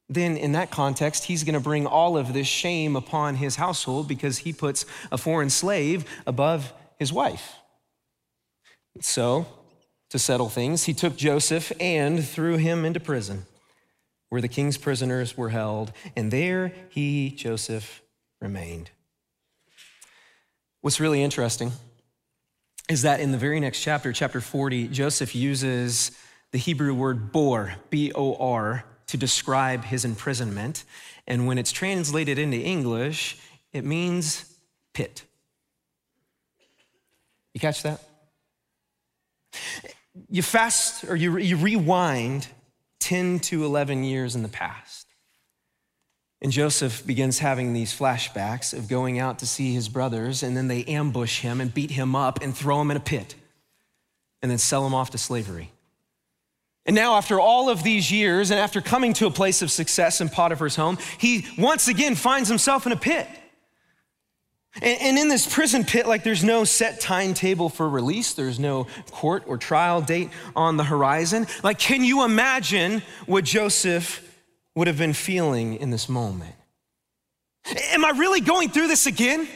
then 0.08 0.36
in 0.36 0.52
that 0.52 0.70
context, 0.70 1.24
he's 1.24 1.42
to 1.54 1.60
bring 1.60 1.86
all 1.86 2.16
of 2.16 2.32
this 2.32 2.46
shame 2.46 2.94
upon 2.94 3.36
his 3.36 3.56
household 3.56 4.06
because 4.06 4.38
he 4.38 4.52
puts 4.52 4.84
a 5.10 5.18
foreign 5.18 5.50
slave 5.50 6.04
above 6.26 6.72
his 6.98 7.12
wife. 7.12 7.54
So, 9.00 9.46
to 10.10 10.18
settle 10.18 10.48
things, 10.48 10.84
he 10.84 10.94
took 10.94 11.16
Joseph 11.16 11.72
and 11.80 12.24
threw 12.24 12.58
him 12.58 12.84
into 12.84 13.00
prison 13.00 13.46
where 14.34 14.42
the 14.42 14.48
king's 14.48 14.76
prisoners 14.76 15.36
were 15.36 15.50
held, 15.50 15.92
and 16.16 16.32
there 16.32 16.72
he, 16.88 17.30
Joseph, 17.30 18.02
remained. 18.40 18.90
What's 20.80 20.98
really 20.98 21.22
interesting 21.22 21.70
is 22.88 23.02
that 23.02 23.20
in 23.20 23.30
the 23.30 23.38
very 23.38 23.60
next 23.60 23.80
chapter, 23.80 24.12
chapter 24.12 24.40
40, 24.40 24.88
Joseph 24.88 25.36
uses 25.36 26.10
the 26.50 26.58
Hebrew 26.58 26.92
word 26.94 27.30
bor, 27.30 27.76
B 27.90 28.10
O 28.12 28.34
R, 28.34 28.84
to 29.06 29.16
describe 29.16 29.84
his 29.84 30.04
imprisonment. 30.04 30.82
And 31.28 31.46
when 31.46 31.56
it's 31.56 31.70
translated 31.70 32.36
into 32.36 32.56
English, 32.56 33.38
it 33.72 33.84
means 33.84 34.52
pit. 34.94 35.22
You 37.52 37.60
catch 37.60 37.84
that? 37.84 38.02
You 40.28 40.42
fast 40.42 41.04
or 41.04 41.14
you, 41.14 41.38
you 41.38 41.56
rewind 41.56 42.48
10 43.04 43.38
to 43.40 43.66
11 43.66 44.02
years 44.02 44.34
in 44.34 44.42
the 44.42 44.48
past. 44.48 45.06
And 46.40 46.50
Joseph 46.50 47.06
begins 47.06 47.38
having 47.38 47.74
these 47.74 47.92
flashbacks 47.92 48.72
of 48.72 48.88
going 48.88 49.18
out 49.18 49.40
to 49.40 49.46
see 49.46 49.74
his 49.74 49.90
brothers, 49.90 50.42
and 50.42 50.56
then 50.56 50.68
they 50.68 50.84
ambush 50.84 51.40
him 51.40 51.60
and 51.60 51.72
beat 51.72 51.90
him 51.90 52.16
up 52.16 52.42
and 52.42 52.56
throw 52.56 52.80
him 52.80 52.90
in 52.90 52.96
a 52.96 53.00
pit. 53.00 53.34
and 54.42 54.50
then 54.50 54.58
sell 54.58 54.86
him 54.86 54.92
off 54.92 55.08
to 55.08 55.16
slavery. 55.16 55.70
And 56.84 56.94
now, 56.94 57.14
after 57.16 57.40
all 57.40 57.70
of 57.70 57.82
these 57.82 58.12
years, 58.12 58.50
and 58.50 58.60
after 58.60 58.82
coming 58.82 59.14
to 59.14 59.26
a 59.26 59.30
place 59.30 59.62
of 59.62 59.70
success 59.70 60.20
in 60.20 60.28
Potiphar's 60.28 60.76
home, 60.76 60.98
he 61.16 61.46
once 61.56 61.88
again 61.88 62.14
finds 62.14 62.50
himself 62.50 62.84
in 62.84 62.92
a 62.92 62.96
pit. 62.96 63.26
And, 64.82 65.00
and, 65.00 65.18
in 65.18 65.28
this 65.28 65.52
prison 65.52 65.84
pit, 65.84 66.06
like 66.06 66.24
there's 66.24 66.42
no 66.42 66.64
set 66.64 67.00
timetable 67.00 67.68
for 67.68 67.88
release, 67.88 68.34
there's 68.34 68.58
no 68.58 68.88
court 69.10 69.44
or 69.46 69.56
trial 69.56 70.00
date 70.00 70.30
on 70.56 70.76
the 70.76 70.84
horizon. 70.84 71.46
Like, 71.62 71.78
can 71.78 72.02
you 72.02 72.24
imagine 72.24 73.02
what 73.26 73.44
Joseph 73.44 74.20
would 74.74 74.88
have 74.88 74.98
been 74.98 75.12
feeling 75.12 75.76
in 75.76 75.90
this 75.90 76.08
moment? 76.08 76.54
Am 77.92 78.04
I 78.04 78.10
really 78.10 78.40
going 78.40 78.68
through 78.68 78.88
this 78.88 79.06
again? 79.06 79.46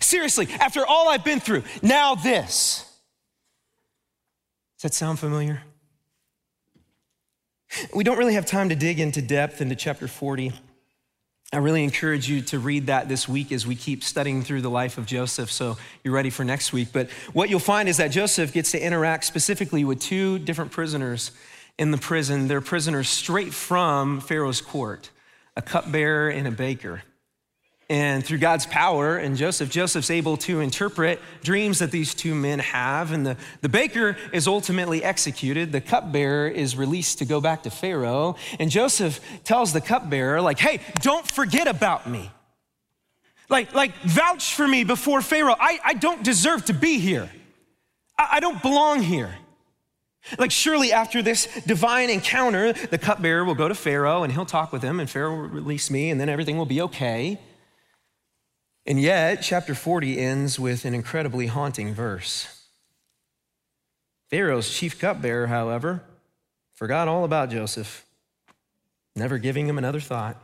Seriously, 0.00 0.48
after 0.58 0.84
all 0.84 1.08
I've 1.08 1.24
been 1.24 1.40
through, 1.40 1.62
now 1.82 2.14
this. 2.14 2.84
Does 4.78 4.90
that 4.90 4.94
sound 4.94 5.18
familiar? 5.18 5.62
We 7.94 8.04
don't 8.04 8.18
really 8.18 8.34
have 8.34 8.46
time 8.46 8.68
to 8.70 8.74
dig 8.74 9.00
into 9.00 9.22
depth 9.22 9.60
into 9.60 9.76
chapter 9.76 10.08
40. 10.08 10.52
I 11.54 11.58
really 11.58 11.84
encourage 11.84 12.30
you 12.30 12.40
to 12.42 12.58
read 12.58 12.86
that 12.86 13.10
this 13.10 13.28
week 13.28 13.52
as 13.52 13.66
we 13.66 13.74
keep 13.74 14.02
studying 14.02 14.42
through 14.42 14.62
the 14.62 14.70
life 14.70 14.96
of 14.96 15.04
Joseph, 15.04 15.52
so 15.52 15.76
you're 16.02 16.14
ready 16.14 16.30
for 16.30 16.44
next 16.44 16.72
week. 16.72 16.88
But 16.94 17.10
what 17.34 17.50
you'll 17.50 17.60
find 17.60 17.90
is 17.90 17.98
that 17.98 18.08
Joseph 18.08 18.54
gets 18.54 18.70
to 18.70 18.82
interact 18.82 19.24
specifically 19.24 19.84
with 19.84 20.00
two 20.00 20.38
different 20.38 20.70
prisoners 20.70 21.30
in 21.76 21.90
the 21.90 21.98
prison. 21.98 22.48
They're 22.48 22.62
prisoners 22.62 23.10
straight 23.10 23.52
from 23.52 24.22
Pharaoh's 24.22 24.62
court 24.62 25.10
a 25.54 25.60
cupbearer 25.60 26.30
and 26.30 26.48
a 26.48 26.50
baker. 26.50 27.02
And 27.92 28.24
through 28.24 28.38
God's 28.38 28.64
power 28.64 29.18
and 29.18 29.36
Joseph, 29.36 29.68
Joseph's 29.68 30.08
able 30.08 30.38
to 30.38 30.60
interpret 30.60 31.20
dreams 31.42 31.80
that 31.80 31.90
these 31.90 32.14
two 32.14 32.34
men 32.34 32.58
have. 32.58 33.12
And 33.12 33.26
the, 33.26 33.36
the 33.60 33.68
baker 33.68 34.16
is 34.32 34.48
ultimately 34.48 35.04
executed. 35.04 35.72
The 35.72 35.82
cupbearer 35.82 36.48
is 36.48 36.74
released 36.74 37.18
to 37.18 37.26
go 37.26 37.38
back 37.38 37.64
to 37.64 37.70
Pharaoh. 37.70 38.36
And 38.58 38.70
Joseph 38.70 39.20
tells 39.44 39.74
the 39.74 39.82
cupbearer, 39.82 40.40
like, 40.40 40.58
hey, 40.58 40.80
don't 41.02 41.30
forget 41.30 41.66
about 41.66 42.08
me. 42.08 42.30
Like, 43.50 43.74
like 43.74 43.92
vouch 44.04 44.54
for 44.54 44.66
me 44.66 44.84
before 44.84 45.20
Pharaoh. 45.20 45.56
I, 45.60 45.78
I 45.84 45.92
don't 45.92 46.24
deserve 46.24 46.64
to 46.64 46.72
be 46.72 46.98
here. 46.98 47.28
I, 48.18 48.28
I 48.36 48.40
don't 48.40 48.62
belong 48.62 49.02
here. 49.02 49.34
Like, 50.38 50.50
surely 50.50 50.94
after 50.94 51.20
this 51.20 51.46
divine 51.66 52.08
encounter, 52.08 52.72
the 52.72 52.96
cupbearer 52.96 53.44
will 53.44 53.54
go 53.54 53.68
to 53.68 53.74
Pharaoh 53.74 54.22
and 54.22 54.32
he'll 54.32 54.46
talk 54.46 54.72
with 54.72 54.80
him, 54.80 54.98
and 54.98 55.10
Pharaoh 55.10 55.36
will 55.36 55.48
release 55.48 55.90
me, 55.90 56.08
and 56.08 56.18
then 56.18 56.30
everything 56.30 56.56
will 56.56 56.64
be 56.64 56.80
okay. 56.80 57.38
And 58.86 59.00
yet, 59.00 59.36
chapter 59.42 59.74
40 59.74 60.18
ends 60.18 60.58
with 60.58 60.84
an 60.84 60.94
incredibly 60.94 61.46
haunting 61.46 61.94
verse. 61.94 62.66
Pharaoh's 64.28 64.70
chief 64.70 64.98
cupbearer, 64.98 65.46
however, 65.46 66.02
forgot 66.74 67.06
all 67.06 67.24
about 67.24 67.50
Joseph, 67.50 68.04
never 69.14 69.38
giving 69.38 69.68
him 69.68 69.78
another 69.78 70.00
thought. 70.00 70.36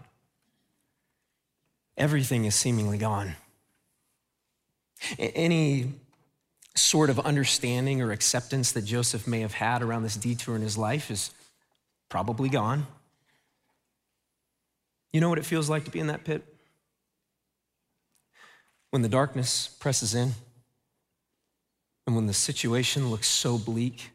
Everything 1.96 2.44
is 2.44 2.54
seemingly 2.54 2.98
gone. 2.98 3.34
Any 5.18 5.94
sort 6.74 7.10
of 7.10 7.18
understanding 7.20 8.00
or 8.00 8.12
acceptance 8.12 8.72
that 8.72 8.84
Joseph 8.84 9.26
may 9.26 9.40
have 9.40 9.54
had 9.54 9.82
around 9.82 10.04
this 10.04 10.16
detour 10.16 10.54
in 10.54 10.62
his 10.62 10.78
life 10.78 11.10
is 11.10 11.32
probably 12.08 12.48
gone. 12.48 12.86
You 15.12 15.20
know 15.20 15.28
what 15.28 15.38
it 15.38 15.44
feels 15.44 15.68
like 15.68 15.84
to 15.86 15.90
be 15.90 15.98
in 15.98 16.06
that 16.06 16.24
pit? 16.24 16.44
When 18.90 19.02
the 19.02 19.08
darkness 19.08 19.68
presses 19.80 20.14
in 20.14 20.32
and 22.06 22.16
when 22.16 22.26
the 22.26 22.32
situation 22.32 23.10
looks 23.10 23.28
so 23.28 23.58
bleak 23.58 24.10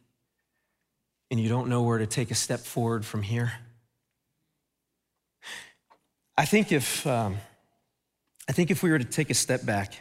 and 1.29 1.39
you 1.39 1.49
don't 1.49 1.69
know 1.69 1.83
where 1.83 1.97
to 1.97 2.07
take 2.07 2.31
a 2.31 2.35
step 2.35 2.59
forward 2.59 3.05
from 3.05 3.23
here. 3.23 3.53
I 6.37 6.45
think 6.45 6.71
if, 6.71 7.05
um, 7.05 7.37
I 8.49 8.51
think 8.51 8.71
if 8.71 8.81
we 8.81 8.89
were 8.89 8.99
to 8.99 9.05
take 9.05 9.29
a 9.29 9.35
step 9.35 9.65
back 9.65 9.93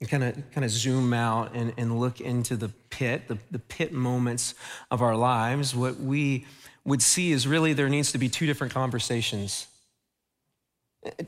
and 0.00 0.08
kind 0.08 0.22
of 0.22 0.50
kind 0.52 0.64
of 0.64 0.70
zoom 0.70 1.12
out 1.12 1.54
and, 1.54 1.72
and 1.76 1.98
look 1.98 2.20
into 2.20 2.56
the 2.56 2.68
pit, 2.90 3.26
the, 3.26 3.38
the 3.50 3.58
pit 3.58 3.92
moments 3.92 4.54
of 4.90 5.02
our 5.02 5.16
lives, 5.16 5.74
what 5.74 5.98
we 5.98 6.46
would 6.84 7.02
see 7.02 7.32
is 7.32 7.46
really 7.46 7.72
there 7.72 7.88
needs 7.88 8.12
to 8.12 8.18
be 8.18 8.28
two 8.28 8.46
different 8.46 8.72
conversations 8.72 9.66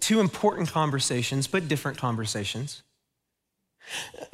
Two 0.00 0.20
important 0.20 0.70
conversations, 0.70 1.46
but 1.46 1.68
different 1.68 1.98
conversations. 1.98 2.82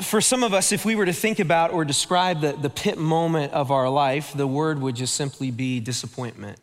For 0.01 0.21
some 0.21 0.43
of 0.43 0.53
us, 0.53 0.73
if 0.73 0.85
we 0.85 0.95
were 0.95 1.07
to 1.07 1.13
think 1.13 1.39
about 1.39 1.73
or 1.73 1.85
describe 1.85 2.41
the, 2.41 2.53
the 2.53 2.71
pit 2.71 2.99
moment 2.99 3.53
of 3.53 3.71
our 3.71 3.89
life, 3.89 4.33
the 4.35 4.47
word 4.47 4.81
would 4.81 4.97
just 4.97 5.15
simply 5.15 5.51
be 5.51 5.81
disappointment. 5.81 6.59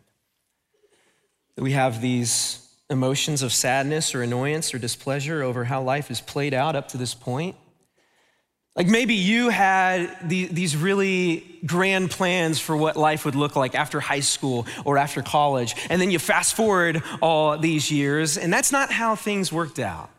We 1.58 1.72
have 1.74 2.02
these 2.02 2.68
emotions 2.90 3.42
of 3.42 3.54
sadness 3.54 4.14
or 4.14 4.22
annoyance 4.22 4.74
or 4.74 4.80
displeasure 4.80 5.44
over 5.44 5.64
how 5.66 5.82
life 5.82 6.10
has 6.10 6.22
played 6.22 6.54
out 6.54 6.76
up 6.76 6.90
to 6.90 6.98
this 6.98 7.14
point. 7.14 7.56
Like 8.76 8.88
maybe 8.88 9.14
you 9.14 9.50
had 9.50 10.18
these 10.28 10.76
really 10.76 11.60
grand 11.66 12.10
plans 12.10 12.60
for 12.60 12.76
what 12.76 12.98
life 12.98 13.24
would 13.24 13.36
look 13.36 13.56
like 13.56 13.76
after 13.76 14.00
high 14.00 14.22
school 14.22 14.66
or 14.84 14.98
after 14.98 15.22
college, 15.22 15.76
and 15.90 16.02
then 16.02 16.10
you 16.10 16.18
fast 16.18 16.56
forward 16.56 17.04
all 17.22 17.58
these 17.58 17.92
years, 17.92 18.36
and 18.38 18.52
that's 18.52 18.72
not 18.72 18.92
how 18.92 19.16
things 19.16 19.52
worked 19.52 19.78
out. 19.78 20.10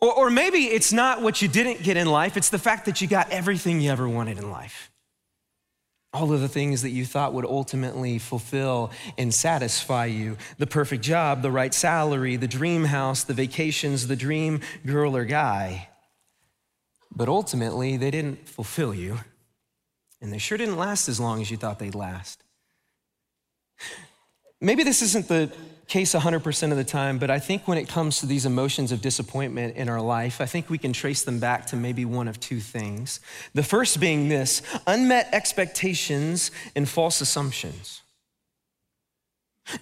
Or, 0.00 0.12
or 0.12 0.30
maybe 0.30 0.64
it's 0.64 0.92
not 0.92 1.22
what 1.22 1.42
you 1.42 1.48
didn't 1.48 1.82
get 1.82 1.96
in 1.96 2.06
life, 2.06 2.36
it's 2.36 2.50
the 2.50 2.58
fact 2.58 2.86
that 2.86 3.00
you 3.00 3.08
got 3.08 3.30
everything 3.30 3.80
you 3.80 3.90
ever 3.90 4.08
wanted 4.08 4.38
in 4.38 4.50
life. 4.50 4.92
All 6.12 6.32
of 6.32 6.40
the 6.40 6.48
things 6.48 6.82
that 6.82 6.90
you 6.90 7.04
thought 7.04 7.32
would 7.32 7.44
ultimately 7.44 8.20
fulfill 8.20 8.92
and 9.18 9.34
satisfy 9.34 10.04
you 10.04 10.36
the 10.58 10.68
perfect 10.68 11.02
job, 11.02 11.42
the 11.42 11.50
right 11.50 11.74
salary, 11.74 12.36
the 12.36 12.46
dream 12.46 12.84
house, 12.84 13.24
the 13.24 13.34
vacations, 13.34 14.06
the 14.06 14.14
dream 14.14 14.60
girl 14.86 15.16
or 15.16 15.24
guy. 15.24 15.88
But 17.16 17.28
ultimately, 17.28 17.96
they 17.96 18.10
didn't 18.10 18.48
fulfill 18.48 18.94
you, 18.94 19.20
and 20.20 20.32
they 20.32 20.38
sure 20.38 20.58
didn't 20.58 20.76
last 20.76 21.08
as 21.08 21.20
long 21.20 21.40
as 21.40 21.50
you 21.50 21.56
thought 21.56 21.78
they'd 21.78 21.94
last. 21.94 22.42
Maybe 24.60 24.82
this 24.82 25.02
isn't 25.02 25.28
the 25.28 25.52
case 25.86 26.14
100% 26.14 26.70
of 26.70 26.76
the 26.76 26.84
time, 26.84 27.18
but 27.18 27.30
I 27.30 27.38
think 27.38 27.68
when 27.68 27.76
it 27.76 27.88
comes 27.88 28.20
to 28.20 28.26
these 28.26 28.46
emotions 28.46 28.92
of 28.92 29.02
disappointment 29.02 29.76
in 29.76 29.88
our 29.88 30.00
life, 30.00 30.40
I 30.40 30.46
think 30.46 30.70
we 30.70 30.78
can 30.78 30.92
trace 30.92 31.22
them 31.22 31.38
back 31.38 31.66
to 31.66 31.76
maybe 31.76 32.04
one 32.04 32.28
of 32.28 32.40
two 32.40 32.60
things. 32.60 33.20
The 33.52 33.62
first 33.62 34.00
being 34.00 34.28
this 34.28 34.62
unmet 34.86 35.28
expectations 35.32 36.50
and 36.74 36.88
false 36.88 37.20
assumptions. 37.20 38.00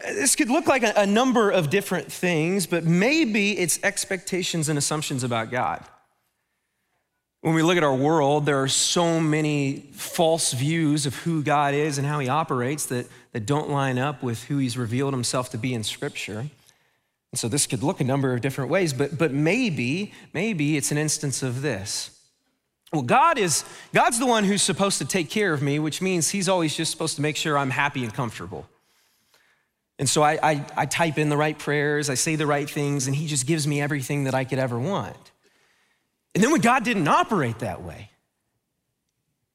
This 0.00 0.36
could 0.36 0.48
look 0.48 0.66
like 0.66 0.82
a, 0.82 0.92
a 0.96 1.06
number 1.06 1.50
of 1.50 1.70
different 1.70 2.10
things, 2.10 2.66
but 2.66 2.84
maybe 2.84 3.58
it's 3.58 3.82
expectations 3.82 4.68
and 4.68 4.78
assumptions 4.78 5.24
about 5.24 5.50
God. 5.50 5.84
When 7.42 7.54
we 7.54 7.62
look 7.62 7.76
at 7.76 7.82
our 7.82 7.94
world, 7.94 8.46
there 8.46 8.62
are 8.62 8.68
so 8.68 9.18
many 9.18 9.88
false 9.94 10.52
views 10.52 11.06
of 11.06 11.16
who 11.16 11.42
God 11.42 11.74
is 11.74 11.98
and 11.98 12.06
how 12.06 12.20
he 12.20 12.28
operates 12.28 12.86
that, 12.86 13.08
that 13.32 13.46
don't 13.46 13.68
line 13.68 13.98
up 13.98 14.22
with 14.22 14.44
who 14.44 14.58
he's 14.58 14.78
revealed 14.78 15.12
himself 15.12 15.50
to 15.50 15.58
be 15.58 15.74
in 15.74 15.82
Scripture. 15.82 16.38
And 16.38 16.50
so 17.34 17.48
this 17.48 17.66
could 17.66 17.82
look 17.82 18.00
a 18.00 18.04
number 18.04 18.32
of 18.32 18.42
different 18.42 18.70
ways, 18.70 18.92
but, 18.92 19.18
but 19.18 19.32
maybe, 19.32 20.12
maybe 20.32 20.76
it's 20.76 20.92
an 20.92 20.98
instance 20.98 21.42
of 21.42 21.62
this. 21.62 22.16
Well, 22.92 23.02
God 23.02 23.38
is 23.38 23.64
God's 23.92 24.20
the 24.20 24.26
one 24.26 24.44
who's 24.44 24.62
supposed 24.62 24.98
to 24.98 25.04
take 25.04 25.28
care 25.28 25.52
of 25.52 25.62
me, 25.62 25.80
which 25.80 26.00
means 26.00 26.30
he's 26.30 26.48
always 26.48 26.76
just 26.76 26.92
supposed 26.92 27.16
to 27.16 27.22
make 27.22 27.36
sure 27.36 27.58
I'm 27.58 27.70
happy 27.70 28.04
and 28.04 28.14
comfortable. 28.14 28.68
And 29.98 30.08
so 30.08 30.22
I, 30.22 30.38
I, 30.42 30.66
I 30.76 30.86
type 30.86 31.18
in 31.18 31.28
the 31.28 31.36
right 31.36 31.58
prayers, 31.58 32.08
I 32.08 32.14
say 32.14 32.36
the 32.36 32.46
right 32.46 32.70
things, 32.70 33.08
and 33.08 33.16
he 33.16 33.26
just 33.26 33.46
gives 33.48 33.66
me 33.66 33.80
everything 33.80 34.24
that 34.24 34.34
I 34.34 34.44
could 34.44 34.60
ever 34.60 34.78
want. 34.78 35.31
And 36.34 36.42
then 36.42 36.50
when 36.50 36.60
God 36.60 36.84
didn't 36.84 37.08
operate 37.08 37.58
that 37.60 37.82
way, 37.82 38.10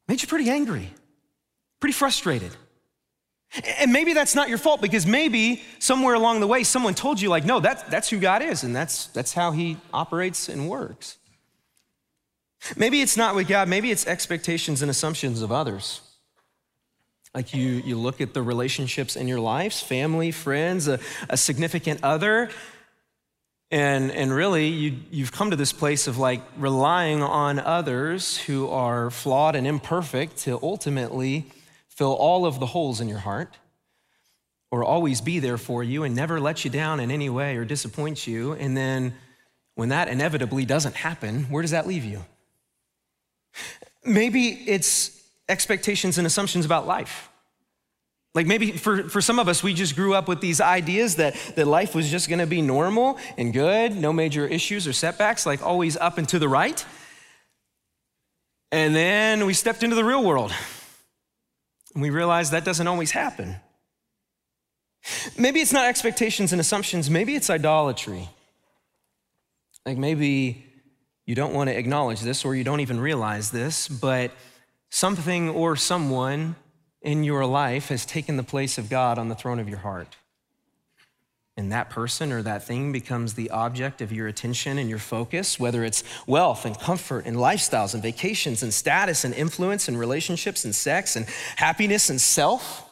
made 0.07 0.21
you 0.21 0.27
pretty 0.27 0.49
angry, 0.49 0.89
pretty 1.79 1.93
frustrated. 1.93 2.51
And 3.79 3.91
maybe 3.93 4.13
that's 4.13 4.35
not 4.35 4.49
your 4.49 4.57
fault 4.57 4.81
because 4.81 5.05
maybe 5.05 5.63
somewhere 5.79 6.13
along 6.13 6.41
the 6.41 6.47
way 6.47 6.63
someone 6.63 6.93
told 6.93 7.19
you, 7.19 7.29
like, 7.29 7.45
no, 7.45 7.59
that's, 7.59 7.83
that's 7.83 8.09
who 8.09 8.19
God 8.19 8.41
is 8.41 8.63
and 8.63 8.75
that's, 8.75 9.07
that's 9.07 9.33
how 9.33 9.51
he 9.51 9.77
operates 9.93 10.49
and 10.49 10.69
works. 10.69 11.17
Maybe 12.75 13.01
it's 13.01 13.15
not 13.15 13.35
with 13.35 13.47
God, 13.47 13.69
maybe 13.69 13.91
it's 13.91 14.05
expectations 14.05 14.81
and 14.81 14.91
assumptions 14.91 15.41
of 15.41 15.51
others. 15.51 16.01
Like 17.33 17.53
you, 17.53 17.67
you 17.85 17.97
look 17.97 18.19
at 18.19 18.33
the 18.33 18.41
relationships 18.41 19.15
in 19.15 19.27
your 19.27 19.39
lives, 19.39 19.79
family, 19.79 20.31
friends, 20.31 20.87
a, 20.87 20.99
a 21.29 21.37
significant 21.37 22.03
other, 22.03 22.49
and, 23.69 24.11
and 24.11 24.33
really, 24.33 24.67
you, 24.67 24.95
you've 25.11 25.33
come 25.33 25.51
to 25.51 25.57
this 25.57 25.73
place 25.73 26.07
of 26.07 26.17
like 26.17 26.41
relying 26.57 27.21
on 27.21 27.59
others 27.59 28.37
who 28.37 28.69
are 28.69 29.09
flawed 29.09 29.55
and 29.55 29.67
imperfect 29.67 30.37
to 30.39 30.57
ultimately 30.63 31.45
fill 31.89 32.13
all 32.13 32.45
of 32.45 32.59
the 32.59 32.65
holes 32.65 33.01
in 33.01 33.09
your 33.09 33.19
heart 33.19 33.57
or 34.71 34.83
always 34.83 35.19
be 35.19 35.39
there 35.39 35.57
for 35.57 35.83
you 35.83 36.03
and 36.03 36.15
never 36.15 36.39
let 36.39 36.63
you 36.63 36.71
down 36.71 36.99
in 36.99 37.11
any 37.11 37.29
way 37.29 37.57
or 37.57 37.65
disappoint 37.65 38.25
you. 38.25 38.53
And 38.53 38.75
then 38.75 39.13
when 39.75 39.89
that 39.89 40.07
inevitably 40.07 40.65
doesn't 40.65 40.95
happen, 40.95 41.43
where 41.45 41.61
does 41.61 41.71
that 41.71 41.87
leave 41.87 42.05
you? 42.05 42.23
Maybe 44.05 44.47
it's 44.49 45.21
expectations 45.49 46.17
and 46.17 46.25
assumptions 46.25 46.65
about 46.65 46.87
life. 46.87 47.29
Like 48.37 48.45
maybe 48.45 48.71
for, 48.73 49.09
for 49.09 49.19
some 49.19 49.39
of 49.39 49.47
us, 49.47 49.63
we 49.63 49.73
just 49.73 49.95
grew 49.95 50.13
up 50.13 50.27
with 50.27 50.41
these 50.41 50.61
ideas 50.61 51.15
that, 51.15 51.33
that 51.55 51.65
life 51.65 51.95
was 51.95 52.11
just 52.11 52.29
gonna 52.29 52.45
be 52.45 52.61
normal 52.61 53.17
and 53.35 53.51
good, 53.51 53.95
no 53.95 54.13
major 54.13 54.45
issues 54.45 54.87
or 54.87 54.93
setbacks, 54.93 55.47
like 55.47 55.63
always 55.63 55.97
up 55.97 56.19
and 56.19 56.29
to 56.29 56.37
the 56.37 56.47
right. 56.47 56.85
And 58.71 58.95
then 58.95 59.47
we 59.47 59.55
stepped 59.55 59.81
into 59.81 59.95
the 59.95 60.03
real 60.03 60.23
world 60.23 60.53
and 61.95 62.03
we 62.03 62.11
realized 62.11 62.51
that 62.51 62.63
doesn't 62.63 62.85
always 62.85 63.09
happen. 63.09 63.55
Maybe 65.35 65.59
it's 65.59 65.73
not 65.73 65.87
expectations 65.87 66.51
and 66.51 66.61
assumptions, 66.61 67.09
maybe 67.09 67.33
it's 67.35 67.49
idolatry. 67.49 68.29
Like 69.83 69.97
maybe 69.97 70.63
you 71.25 71.33
don't 71.33 71.55
want 71.55 71.71
to 71.71 71.75
acknowledge 71.75 72.21
this 72.21 72.45
or 72.45 72.53
you 72.53 72.63
don't 72.63 72.81
even 72.81 72.99
realize 72.99 73.49
this, 73.49 73.87
but 73.87 74.31
something 74.91 75.49
or 75.49 75.75
someone 75.75 76.55
in 77.07 77.23
your 77.23 77.45
life 77.45 77.87
has 77.87 78.05
taken 78.05 78.35
the 78.35 78.43
place 78.43 78.77
of 78.77 78.89
God 78.89 79.17
on 79.17 79.29
the 79.29 79.35
throne 79.35 79.59
of 79.59 79.69
your 79.69 79.77
heart. 79.77 80.17
And 81.55 81.71
that 81.71 81.89
person 81.89 82.33
or 82.33 82.41
that 82.41 82.67
thing 82.67 82.91
becomes 82.91 83.33
the 83.33 83.49
object 83.49 84.01
of 84.01 84.11
your 84.11 84.27
attention 84.27 84.77
and 84.77 84.89
your 84.89 84.99
focus, 84.99 85.57
whether 85.57 85.85
it's 85.85 86.03
wealth 86.27 86.65
and 86.65 86.77
comfort 86.77 87.25
and 87.25 87.37
lifestyles 87.37 87.93
and 87.93 88.03
vacations 88.03 88.61
and 88.61 88.73
status 88.73 89.23
and 89.23 89.33
influence 89.33 89.87
and 89.87 89.97
relationships 89.97 90.65
and 90.65 90.75
sex 90.75 91.15
and 91.15 91.25
happiness 91.55 92.09
and 92.09 92.19
self. 92.19 92.83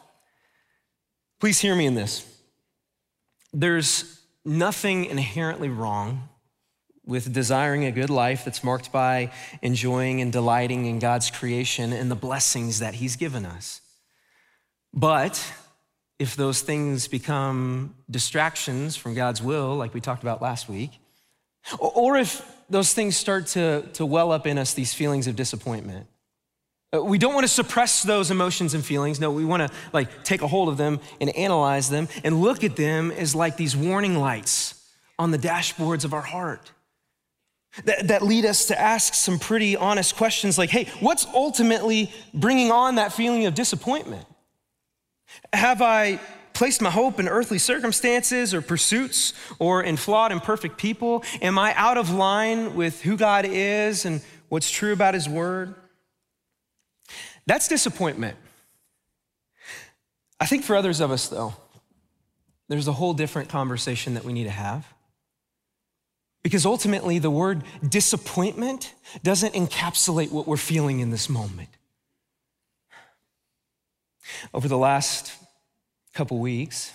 Please 1.42 1.60
hear 1.60 1.76
me 1.76 1.86
in 1.86 1.96
this. 1.96 2.26
There's 3.52 4.22
nothing 4.46 5.06
inherently 5.06 5.68
wrong 5.68 6.30
with 7.06 7.34
desiring 7.34 7.84
a 7.84 7.92
good 7.92 8.10
life 8.10 8.46
that's 8.46 8.64
marked 8.64 8.94
by 8.94 9.34
enjoying 9.62 10.22
and 10.22 10.32
delighting 10.32 10.86
in 10.86 11.00
God's 11.00 11.30
creation 11.30 11.92
and 11.92 12.10
the 12.10 12.16
blessings 12.16 12.80
that 12.80 12.96
He's 12.96 13.18
given 13.18 13.46
us. 13.46 13.82
But 14.96 15.54
if 16.18 16.36
those 16.38 16.62
things 16.62 17.08
become 17.08 17.94
distractions 18.10 18.96
from 18.96 19.14
God's 19.14 19.42
will, 19.42 19.76
like 19.76 19.94
we 19.94 20.00
talked 20.00 20.24
about 20.24 20.42
last 20.42 20.70
week, 20.70 20.92
or 21.80 22.16
if 22.16 22.42
those 22.70 22.94
things 22.94 23.18
start 23.18 23.48
to, 23.48 23.82
to 23.94 24.06
well 24.06 24.32
up 24.32 24.48
in 24.48 24.58
us 24.58 24.74
these 24.74 24.94
feelings 24.94 25.28
of 25.28 25.36
disappointment, 25.36 26.08
uh, 26.96 27.04
we 27.04 27.18
don't 27.18 27.34
want 27.34 27.44
to 27.44 27.52
suppress 27.52 28.04
those 28.04 28.32
emotions 28.32 28.74
and 28.74 28.86
feelings. 28.86 29.20
No, 29.20 29.32
we 29.32 29.44
want 29.44 29.68
to 29.68 29.76
like 29.92 30.24
take 30.24 30.42
a 30.42 30.48
hold 30.48 30.70
of 30.70 30.78
them 30.78 31.02
and 31.20 31.36
analyze 31.36 31.90
them 31.90 32.08
and 32.24 32.40
look 32.40 32.64
at 32.64 32.78
them 32.78 33.12
as 33.12 33.36
like 33.36 33.58
these 33.58 33.76
warning 33.76 34.16
lights 34.18 34.82
on 35.20 35.32
the 35.32 35.38
dashboards 35.38 36.06
of 36.06 36.14
our 36.14 36.22
heart 36.22 36.72
that, 37.84 38.08
that 38.08 38.22
lead 38.22 38.46
us 38.46 38.68
to 38.68 38.80
ask 38.80 39.14
some 39.14 39.40
pretty 39.40 39.76
honest 39.76 40.16
questions 40.16 40.58
like, 40.58 40.70
hey, 40.70 40.88
what's 41.02 41.26
ultimately 41.26 42.14
bringing 42.34 42.72
on 42.72 42.96
that 42.96 43.12
feeling 43.12 43.46
of 43.46 43.54
disappointment? 43.54 44.26
Have 45.54 45.82
I 45.82 46.20
placed 46.54 46.82
my 46.82 46.90
hope 46.90 47.20
in 47.20 47.28
earthly 47.28 47.60
circumstances 47.60 48.54
or 48.54 48.62
pursuits 48.62 49.34
or 49.60 49.84
in 49.84 49.98
flawed 49.98 50.32
and 50.32 50.42
perfect 50.42 50.78
people? 50.78 51.24
Am 51.42 51.60
I 51.60 51.74
out 51.76 51.98
of 51.98 52.10
line 52.10 52.76
with 52.76 53.02
who 53.02 53.18
God 53.18 53.46
is 53.46 54.06
and 54.06 54.22
what's 54.50 54.72
true 54.72 54.94
about 54.94 55.14
His 55.14 55.30
Word? 55.30 55.76
That's 57.46 57.68
disappointment. 57.68 58.38
I 60.40 60.46
think 60.46 60.64
for 60.64 60.76
others 60.76 61.00
of 61.00 61.12
us, 61.12 61.28
though, 61.28 61.54
there's 62.68 62.88
a 62.88 62.94
whole 62.94 63.14
different 63.14 63.50
conversation 63.50 64.16
that 64.16 64.24
we 64.24 64.34
need 64.34 64.46
to 64.46 64.50
have. 64.50 64.86
Because 66.44 66.66
ultimately, 66.66 67.18
the 67.20 67.32
word 67.32 67.64
disappointment 67.88 68.94
doesn't 69.24 69.54
encapsulate 69.54 70.32
what 70.32 70.48
we're 70.48 70.58
feeling 70.58 71.00
in 71.00 71.10
this 71.10 71.28
moment. 71.28 71.70
Over 74.54 74.68
the 74.68 74.78
last 74.78 75.34
couple 76.14 76.40
weeks, 76.40 76.94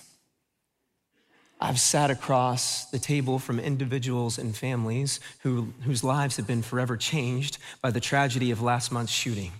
I've 1.59 1.79
sat 1.79 2.09
across 2.09 2.85
the 2.85 2.97
table 2.97 3.37
from 3.37 3.59
individuals 3.59 4.39
and 4.39 4.55
families 4.55 5.19
who, 5.43 5.73
whose 5.83 6.03
lives 6.03 6.37
have 6.37 6.47
been 6.47 6.63
forever 6.63 6.97
changed 6.97 7.59
by 7.81 7.91
the 7.91 7.99
tragedy 7.99 8.49
of 8.49 8.61
last 8.63 8.91
month's 8.91 9.13
shooting. 9.13 9.51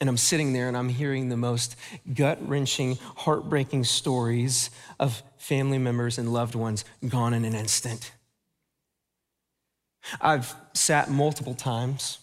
And 0.00 0.08
I'm 0.08 0.16
sitting 0.16 0.54
there 0.54 0.68
and 0.68 0.76
I'm 0.76 0.88
hearing 0.88 1.28
the 1.28 1.36
most 1.36 1.76
gut 2.12 2.38
wrenching, 2.48 2.96
heartbreaking 3.16 3.84
stories 3.84 4.70
of 4.98 5.22
family 5.36 5.78
members 5.78 6.18
and 6.18 6.32
loved 6.32 6.54
ones 6.54 6.84
gone 7.06 7.34
in 7.34 7.44
an 7.44 7.54
instant. 7.54 8.10
I've 10.20 10.54
sat 10.72 11.10
multiple 11.10 11.54
times 11.54 12.18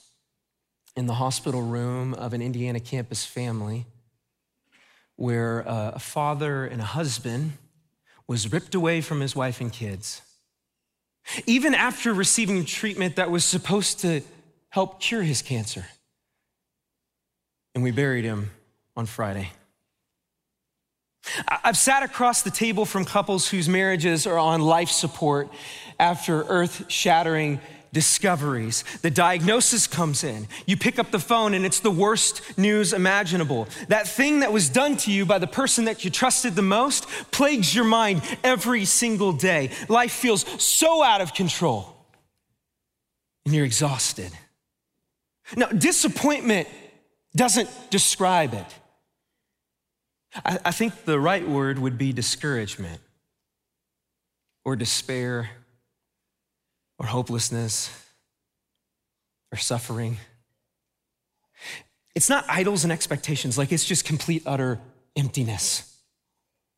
in 0.99 1.07
the 1.07 1.13
hospital 1.13 1.62
room 1.62 2.13
of 2.15 2.33
an 2.33 2.41
Indiana 2.41 2.77
campus 2.77 3.23
family 3.23 3.85
where 5.15 5.65
uh, 5.65 5.91
a 5.95 5.99
father 5.99 6.65
and 6.65 6.81
a 6.81 6.83
husband 6.83 7.53
was 8.27 8.51
ripped 8.51 8.75
away 8.75 8.99
from 8.99 9.21
his 9.21 9.33
wife 9.33 9.62
and 9.62 9.71
kids. 9.71 10.21
Even 11.45 11.73
after 11.73 12.13
receiving 12.13 12.65
treatment 12.65 13.15
that 13.15 13.31
was 13.31 13.45
supposed 13.45 14.01
to 14.01 14.21
help 14.67 14.99
cure 14.99 15.23
his 15.23 15.41
cancer. 15.41 15.85
And 17.73 17.81
we 17.81 17.91
buried 17.91 18.25
him 18.25 18.51
on 18.97 19.05
Friday. 19.05 19.51
I've 21.63 21.77
sat 21.77 22.03
across 22.03 22.41
the 22.41 22.51
table 22.51 22.83
from 22.83 23.05
couples 23.05 23.47
whose 23.47 23.69
marriages 23.69 24.27
are 24.27 24.38
on 24.38 24.59
life 24.59 24.89
support 24.89 25.47
after 25.97 26.43
earth 26.43 26.91
shattering 26.91 27.62
discoveries. 27.91 28.84
The 29.02 29.10
diagnosis 29.12 29.88
comes 29.88 30.23
in. 30.23 30.47
You 30.65 30.78
pick 30.78 30.99
up 30.99 31.12
the 31.12 31.19
phone 31.19 31.54
and 31.54 31.65
it's 31.65 31.80
the 31.80 31.91
worst 31.91 32.58
news 32.58 32.93
imaginable. 32.93 33.67
That 33.88 34.08
thing 34.08 34.41
that 34.41 34.54
was 34.54 34.69
done 34.69 34.97
to 34.97 35.12
you 35.12 35.25
by 35.25 35.39
the 35.39 35.47
person 35.47 35.86
that 35.86 36.04
you 36.06 36.12
trusted 36.12 36.56
the 36.56 36.62
most 36.62 37.08
plagues 37.32 37.73
your 37.73 37.86
mind 37.86 38.21
every 38.43 38.86
single 38.86 39.34
day. 39.34 39.71
Life 39.88 40.12
feels 40.12 40.45
so 40.62 41.04
out 41.04 41.21
of 41.21 41.34
control 41.34 41.95
and 43.45 43.56
you're 43.56 43.65
exhausted. 43.65 44.32
Now, 45.56 45.67
disappointment 45.67 46.67
doesn't 47.36 47.69
describe 47.89 48.54
it. 48.54 48.75
I, 50.45 50.60
I 50.65 50.71
think 50.71 51.06
the 51.06 51.19
right 51.19 51.47
word 51.47 51.80
would 51.80 51.97
be 51.97 52.13
discouragement 52.13 53.02
or 54.63 54.75
despair 54.75 55.49
or 56.99 57.07
hopelessness 57.07 57.89
or 59.51 59.57
suffering. 59.57 60.17
It's 62.13 62.29
not 62.29 62.45
idols 62.47 62.83
and 62.83 62.91
expectations, 62.91 63.57
like 63.57 63.71
it's 63.71 63.85
just 63.85 64.05
complete, 64.05 64.43
utter 64.45 64.79
emptiness 65.15 65.97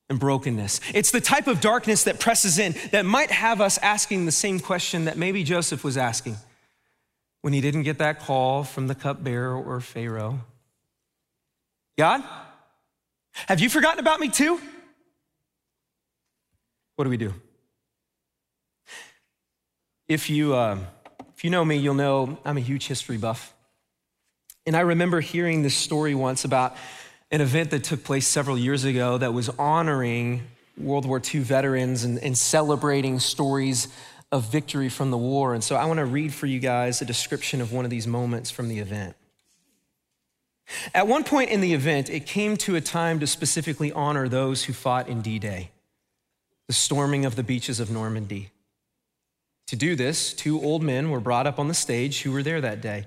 and 0.10 0.20
brokenness. 0.20 0.80
It's 0.94 1.12
the 1.12 1.22
type 1.22 1.48
of 1.48 1.60
darkness 1.60 2.04
that 2.04 2.20
presses 2.20 2.60
in 2.60 2.76
that 2.92 3.06
might 3.06 3.32
have 3.32 3.60
us 3.60 3.78
asking 3.80 4.26
the 4.26 4.32
same 4.32 4.60
question 4.60 5.06
that 5.06 5.18
maybe 5.18 5.44
Joseph 5.44 5.84
was 5.84 5.98
asking 5.98 6.38
when 7.42 7.54
he 7.54 7.62
didn't 7.62 7.84
get 7.84 7.98
that 7.98 8.20
call 8.20 8.64
from 8.64 8.88
the 8.88 8.96
cupbearer 8.96 9.56
or 9.56 9.82
Pharaoh 9.82 10.42
God, 11.98 12.24
have 13.34 13.60
you 13.60 13.70
forgotten 13.70 14.00
about 14.00 14.20
me 14.20 14.30
too? 14.30 14.60
What 16.96 17.04
do 17.04 17.10
we 17.10 17.18
do? 17.18 17.34
If 20.12 20.30
you, 20.30 20.54
uh, 20.56 20.78
if 21.34 21.46
you 21.46 21.50
know 21.50 21.64
me, 21.64 21.78
you'll 21.78 21.94
know 21.94 22.38
I'm 22.44 22.58
a 22.58 22.60
huge 22.60 22.86
history 22.86 23.16
buff. 23.16 23.54
And 24.66 24.76
I 24.76 24.82
remember 24.82 25.22
hearing 25.22 25.62
this 25.62 25.74
story 25.74 26.14
once 26.16 26.44
about 26.44 26.76
an 27.32 27.40
event 27.40 27.72
that 27.72 27.86
took 27.86 28.04
place 28.04 28.28
several 28.28 28.58
years 28.58 28.84
ago 28.84 29.18
that 29.20 29.34
was 29.34 29.48
honoring 29.58 30.42
World 30.78 31.06
War 31.06 31.22
II 31.34 31.40
veterans 31.40 32.04
and, 32.04 32.20
and 32.20 32.38
celebrating 32.38 33.20
stories 33.20 33.88
of 34.34 34.52
victory 34.52 34.90
from 34.90 35.12
the 35.12 35.18
war. 35.18 35.54
And 35.54 35.64
so 35.64 35.78
I 35.78 35.86
want 35.86 36.00
to 36.00 36.06
read 36.06 36.34
for 36.34 36.46
you 36.46 36.60
guys 36.60 37.02
a 37.02 37.06
description 37.06 37.62
of 37.62 37.72
one 37.72 37.86
of 37.86 37.90
these 37.90 38.06
moments 38.06 38.52
from 38.52 38.68
the 38.68 38.80
event. 38.80 39.16
At 40.94 41.08
one 41.08 41.24
point 41.24 41.52
in 41.52 41.62
the 41.62 41.74
event, 41.74 42.10
it 42.10 42.26
came 42.26 42.58
to 42.58 42.76
a 42.76 42.82
time 42.82 43.22
to 43.22 43.28
specifically 43.28 43.94
honor 43.94 44.28
those 44.28 44.66
who 44.66 44.74
fought 44.74 45.08
in 45.08 45.22
D 45.22 45.40
Day, 45.40 45.72
the 46.68 46.74
storming 46.74 47.24
of 47.24 47.38
the 47.38 47.44
beaches 47.44 47.80
of 47.80 47.90
Normandy. 47.90 48.50
To 49.72 49.78
do 49.78 49.96
this, 49.96 50.34
two 50.34 50.62
old 50.62 50.84
men 50.84 51.12
were 51.12 51.22
brought 51.22 51.48
up 51.48 51.58
on 51.58 51.70
the 51.70 51.74
stage 51.74 52.24
who 52.24 52.34
were 52.34 52.44
there 52.44 52.60
that 52.60 52.82
day. 52.82 53.06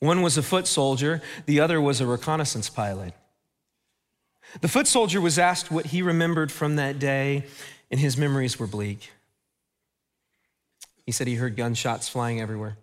One 0.00 0.20
was 0.20 0.36
a 0.36 0.42
foot 0.42 0.66
soldier, 0.66 1.22
the 1.46 1.60
other 1.60 1.80
was 1.80 2.00
a 2.00 2.06
reconnaissance 2.06 2.68
pilot. 2.68 3.14
The 4.60 4.66
foot 4.66 4.88
soldier 4.88 5.20
was 5.20 5.38
asked 5.38 5.70
what 5.70 5.86
he 5.86 6.02
remembered 6.02 6.50
from 6.50 6.74
that 6.74 6.98
day, 6.98 7.44
and 7.92 8.00
his 8.00 8.16
memories 8.16 8.58
were 8.58 8.66
bleak. 8.66 9.12
He 11.06 11.12
said 11.12 11.28
he 11.28 11.36
heard 11.36 11.54
gunshots 11.54 12.08
flying 12.08 12.40
everywhere. 12.40 12.76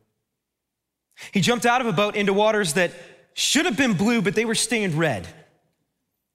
He 1.33 1.41
jumped 1.41 1.65
out 1.65 1.81
of 1.81 1.87
a 1.87 1.91
boat 1.91 2.15
into 2.15 2.31
waters 2.31 2.75
that 2.75 2.93
should 3.33 3.65
have 3.65 3.75
been 3.75 3.95
blue, 3.95 4.21
but 4.21 4.35
they 4.35 4.45
were 4.45 4.55
stained 4.55 4.93
red 4.93 5.27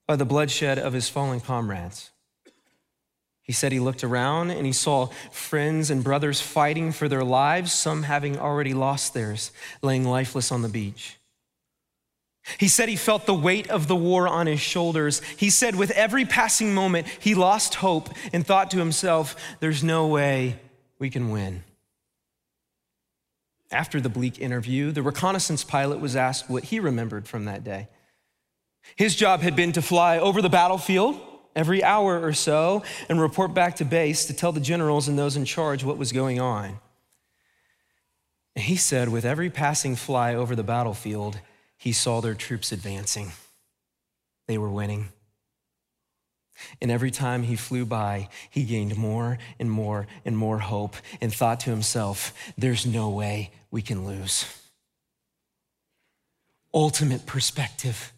by 0.07 0.17
the 0.17 0.27
bloodshed 0.27 0.79
of 0.79 0.93
his 0.93 1.09
fallen 1.09 1.41
comrades. 1.41 2.11
He 3.45 3.53
said 3.53 3.73
he 3.73 3.79
looked 3.79 4.03
around 4.03 4.51
and 4.51 4.65
he 4.65 4.73
saw 4.73 5.09
friends 5.31 5.91
and 5.91 6.03
brothers 6.03 6.41
fighting 6.41 6.93
for 6.93 7.09
their 7.09 7.23
lives, 7.23 7.75
some 7.75 8.05
having 8.05 8.39
already 8.39 8.73
lost 8.73 9.13
theirs, 9.13 9.53
laying 9.83 10.05
lifeless 10.05 10.51
on 10.51 10.63
the 10.63 10.69
beach. 10.69 11.19
He 12.59 12.69
said 12.69 12.89
he 12.89 12.97
felt 12.97 13.27
the 13.27 13.35
weight 13.35 13.69
of 13.71 13.87
the 13.87 13.97
war 13.97 14.27
on 14.27 14.47
his 14.47 14.61
shoulders. 14.61 15.23
He 15.37 15.51
said 15.51 15.77
with 15.77 15.91
every 15.91 16.25
passing 16.25 16.75
moment, 16.75 17.07
he 17.21 17.35
lost 17.35 17.77
hope 17.77 18.09
and 18.33 18.47
thought 18.47 18.71
to 18.71 18.79
himself, 18.79 19.37
there's 19.61 19.85
no 19.85 20.07
way 20.07 20.59
we 20.99 21.11
can 21.11 21.31
win. 21.31 21.65
After 23.71 24.01
the 24.01 24.09
bleak 24.09 24.41
interview, 24.41 24.91
the 24.91 25.03
reconnaissance 25.03 25.65
pilot 25.65 26.01
was 26.01 26.17
asked 26.17 26.49
what 26.49 26.65
he 26.65 26.81
remembered 26.81 27.29
from 27.29 27.45
that 27.45 27.63
day. 27.63 27.89
His 28.97 29.17
job 29.17 29.41
had 29.41 29.55
been 29.55 29.73
to 29.73 29.83
fly 29.83 30.19
over 30.19 30.41
the 30.41 30.49
battlefield 30.49 31.21
every 31.55 31.83
hour 31.83 32.21
or 32.21 32.33
so 32.33 32.83
and 33.09 33.21
report 33.21 33.55
back 33.55 33.77
to 33.77 33.85
base 33.85 34.25
to 34.27 34.35
tell 34.35 34.53
the 34.53 34.61
generals 34.61 35.09
and 35.09 35.19
those 35.19 35.37
in 35.37 35.45
charge 35.45 35.85
what 35.85 35.99
was 35.99 36.13
going 36.13 36.41
on. 36.41 36.79
And 38.57 38.65
he 38.65 38.77
said, 38.77 39.09
with 39.09 39.25
every 39.25 39.51
passing 39.51 39.97
fly 39.97 40.35
over 40.35 40.55
the 40.55 40.63
battlefield, 40.63 41.41
he 41.77 41.93
saw 41.93 42.21
their 42.21 42.35
troops 42.35 42.73
advancing. 42.73 43.33
They 44.47 44.59
were 44.59 44.71
winning. 44.71 45.09
And 46.81 46.91
every 46.91 47.11
time 47.11 47.43
he 47.43 47.57
flew 47.57 47.85
by, 47.85 48.29
he 48.49 48.65
gained 48.65 48.97
more 48.97 49.39
and 49.59 49.71
more 49.71 50.07
and 50.25 50.39
more 50.39 50.61
hope 50.61 50.97
and 51.21 51.35
thought 51.35 51.61
to 51.61 51.71
himself, 51.71 52.33
there's 52.57 52.87
no 52.87 53.11
way 53.11 53.51
we 53.71 53.83
can 53.83 54.07
lose. 54.07 54.47
Ultimate 56.73 57.27
perspective. 57.27 58.14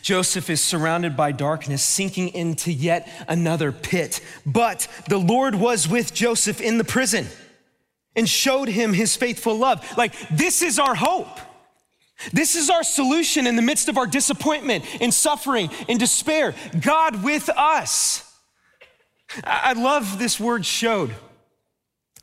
Joseph 0.00 0.48
is 0.48 0.60
surrounded 0.60 1.16
by 1.16 1.32
darkness, 1.32 1.82
sinking 1.82 2.28
into 2.28 2.72
yet 2.72 3.08
another 3.28 3.72
pit. 3.72 4.20
But 4.46 4.88
the 5.08 5.18
Lord 5.18 5.54
was 5.54 5.88
with 5.88 6.14
Joseph 6.14 6.60
in 6.60 6.78
the 6.78 6.84
prison 6.84 7.26
and 8.14 8.28
showed 8.28 8.68
him 8.68 8.92
his 8.92 9.16
faithful 9.16 9.56
love. 9.56 9.84
Like, 9.96 10.14
this 10.28 10.62
is 10.62 10.78
our 10.78 10.94
hope. 10.94 11.40
This 12.32 12.54
is 12.54 12.70
our 12.70 12.84
solution 12.84 13.46
in 13.46 13.56
the 13.56 13.62
midst 13.62 13.88
of 13.88 13.98
our 13.98 14.06
disappointment, 14.06 14.84
in 15.00 15.10
suffering, 15.10 15.70
in 15.88 15.98
despair. 15.98 16.54
God 16.80 17.24
with 17.24 17.48
us. 17.48 18.28
I 19.42 19.72
love 19.72 20.18
this 20.18 20.38
word 20.38 20.64
showed. 20.64 21.14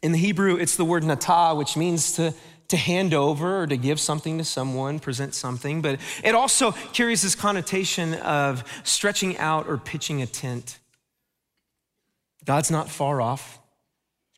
In 0.02 0.14
the 0.14 0.18
Hebrew, 0.18 0.56
it's 0.56 0.78
the 0.78 0.86
word 0.86 1.04
natah, 1.04 1.58
which 1.58 1.76
means 1.76 2.14
to, 2.14 2.34
to 2.70 2.78
hand 2.78 3.14
over 3.14 3.64
or 3.64 3.68
to 3.68 3.78
give 3.78 4.00
something 4.00 4.38
to 4.38 4.44
someone, 4.44 5.00
present 5.00 5.36
something, 5.36 5.82
but 5.82 6.00
it 6.24 6.34
also 6.34 6.72
carries 6.72 7.22
this 7.22 7.36
connotation 7.36 8.14
of 8.16 8.64
stretching 8.84 9.38
out 9.38 9.68
or 9.68 9.78
pitching 9.78 10.22
a 10.22 10.26
tent. 10.26 10.80
God's 12.46 12.72
not 12.72 12.90
far 12.90 13.22
off 13.22 13.60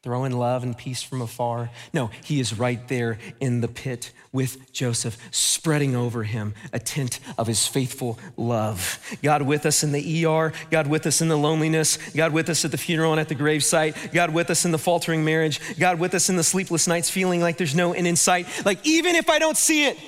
throwing 0.03 0.31
love 0.31 0.63
and 0.63 0.75
peace 0.75 1.03
from 1.03 1.21
afar. 1.21 1.69
No, 1.93 2.09
he 2.23 2.39
is 2.39 2.57
right 2.57 2.87
there 2.87 3.19
in 3.39 3.61
the 3.61 3.67
pit 3.67 4.11
with 4.31 4.71
Joseph, 4.71 5.17
spreading 5.29 5.95
over 5.95 6.23
him 6.23 6.55
a 6.73 6.79
tent 6.79 7.19
of 7.37 7.45
his 7.45 7.67
faithful 7.67 8.17
love. 8.35 8.99
God 9.21 9.43
with 9.43 9.65
us 9.65 9.83
in 9.83 9.91
the 9.91 10.25
ER, 10.25 10.53
God 10.71 10.87
with 10.87 11.05
us 11.05 11.21
in 11.21 11.27
the 11.27 11.37
loneliness, 11.37 11.97
God 12.15 12.33
with 12.33 12.49
us 12.49 12.65
at 12.65 12.71
the 12.71 12.77
funeral 12.77 13.11
and 13.11 13.19
at 13.19 13.29
the 13.29 13.35
gravesite, 13.35 14.11
God 14.11 14.33
with 14.33 14.49
us 14.49 14.65
in 14.65 14.71
the 14.71 14.79
faltering 14.79 15.23
marriage, 15.23 15.59
God 15.77 15.99
with 15.99 16.15
us 16.15 16.29
in 16.29 16.35
the 16.35 16.43
sleepless 16.43 16.87
nights, 16.87 17.09
feeling 17.09 17.41
like 17.41 17.57
there's 17.57 17.75
no 17.75 17.93
end 17.93 18.07
in 18.07 18.15
sight. 18.15 18.47
Like, 18.65 18.79
even 18.85 19.15
if 19.15 19.29
I 19.29 19.37
don't 19.37 19.57
see 19.57 19.85
it, 19.85 19.99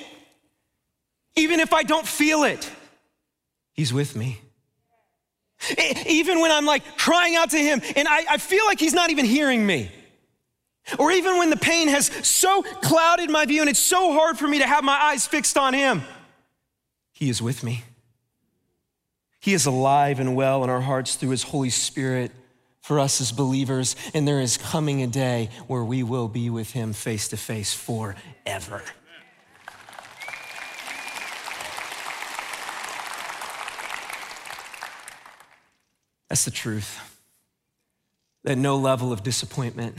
even 1.36 1.60
if 1.60 1.72
I 1.72 1.84
don't 1.84 2.06
feel 2.06 2.44
it, 2.44 2.68
he's 3.74 3.92
with 3.92 4.16
me. 4.16 4.40
Even 6.06 6.40
when 6.40 6.50
I'm 6.50 6.66
like 6.66 6.96
crying 6.96 7.36
out 7.36 7.50
to 7.50 7.58
him 7.58 7.80
and 7.96 8.08
I, 8.08 8.24
I 8.30 8.38
feel 8.38 8.64
like 8.66 8.78
he's 8.78 8.94
not 8.94 9.10
even 9.10 9.24
hearing 9.24 9.66
me. 9.66 9.90
Or 10.98 11.10
even 11.10 11.38
when 11.38 11.50
the 11.50 11.56
pain 11.56 11.88
has 11.88 12.06
so 12.26 12.62
clouded 12.62 13.30
my 13.30 13.46
view 13.46 13.62
and 13.62 13.70
it's 13.70 13.78
so 13.78 14.12
hard 14.12 14.38
for 14.38 14.46
me 14.46 14.58
to 14.58 14.66
have 14.66 14.84
my 14.84 14.92
eyes 14.96 15.26
fixed 15.26 15.56
on 15.56 15.72
him, 15.72 16.02
he 17.12 17.30
is 17.30 17.40
with 17.40 17.62
me. 17.62 17.84
He 19.40 19.54
is 19.54 19.66
alive 19.66 20.20
and 20.20 20.34
well 20.34 20.64
in 20.64 20.70
our 20.70 20.80
hearts 20.80 21.16
through 21.16 21.30
his 21.30 21.42
Holy 21.42 21.70
Spirit 21.70 22.32
for 22.80 22.98
us 22.98 23.20
as 23.20 23.32
believers. 23.32 23.96
And 24.12 24.28
there 24.28 24.40
is 24.40 24.56
coming 24.56 25.02
a 25.02 25.06
day 25.06 25.50
where 25.66 25.84
we 25.84 26.02
will 26.02 26.28
be 26.28 26.50
with 26.50 26.72
him 26.72 26.92
face 26.92 27.28
to 27.28 27.36
face 27.36 27.72
forever. 27.72 28.82
That's 36.34 36.46
the 36.46 36.50
truth. 36.50 36.98
That 38.42 38.58
no 38.58 38.76
level 38.76 39.12
of 39.12 39.22
disappointment, 39.22 39.98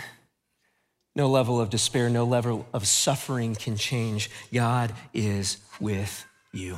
no 1.16 1.30
level 1.30 1.62
of 1.62 1.70
despair, 1.70 2.10
no 2.10 2.26
level 2.26 2.68
of 2.74 2.86
suffering 2.86 3.56
can 3.56 3.78
change. 3.78 4.30
God 4.54 4.92
is 5.14 5.60
with 5.80 6.26
you. 6.52 6.78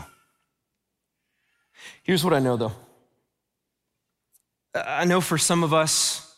Here's 2.03 2.23
what 2.23 2.35
I 2.35 2.39
know 2.39 2.55
though 2.55 2.73
I 4.75 5.05
know 5.05 5.21
for 5.21 5.39
some 5.39 5.63
of 5.63 5.73
us 5.73 6.35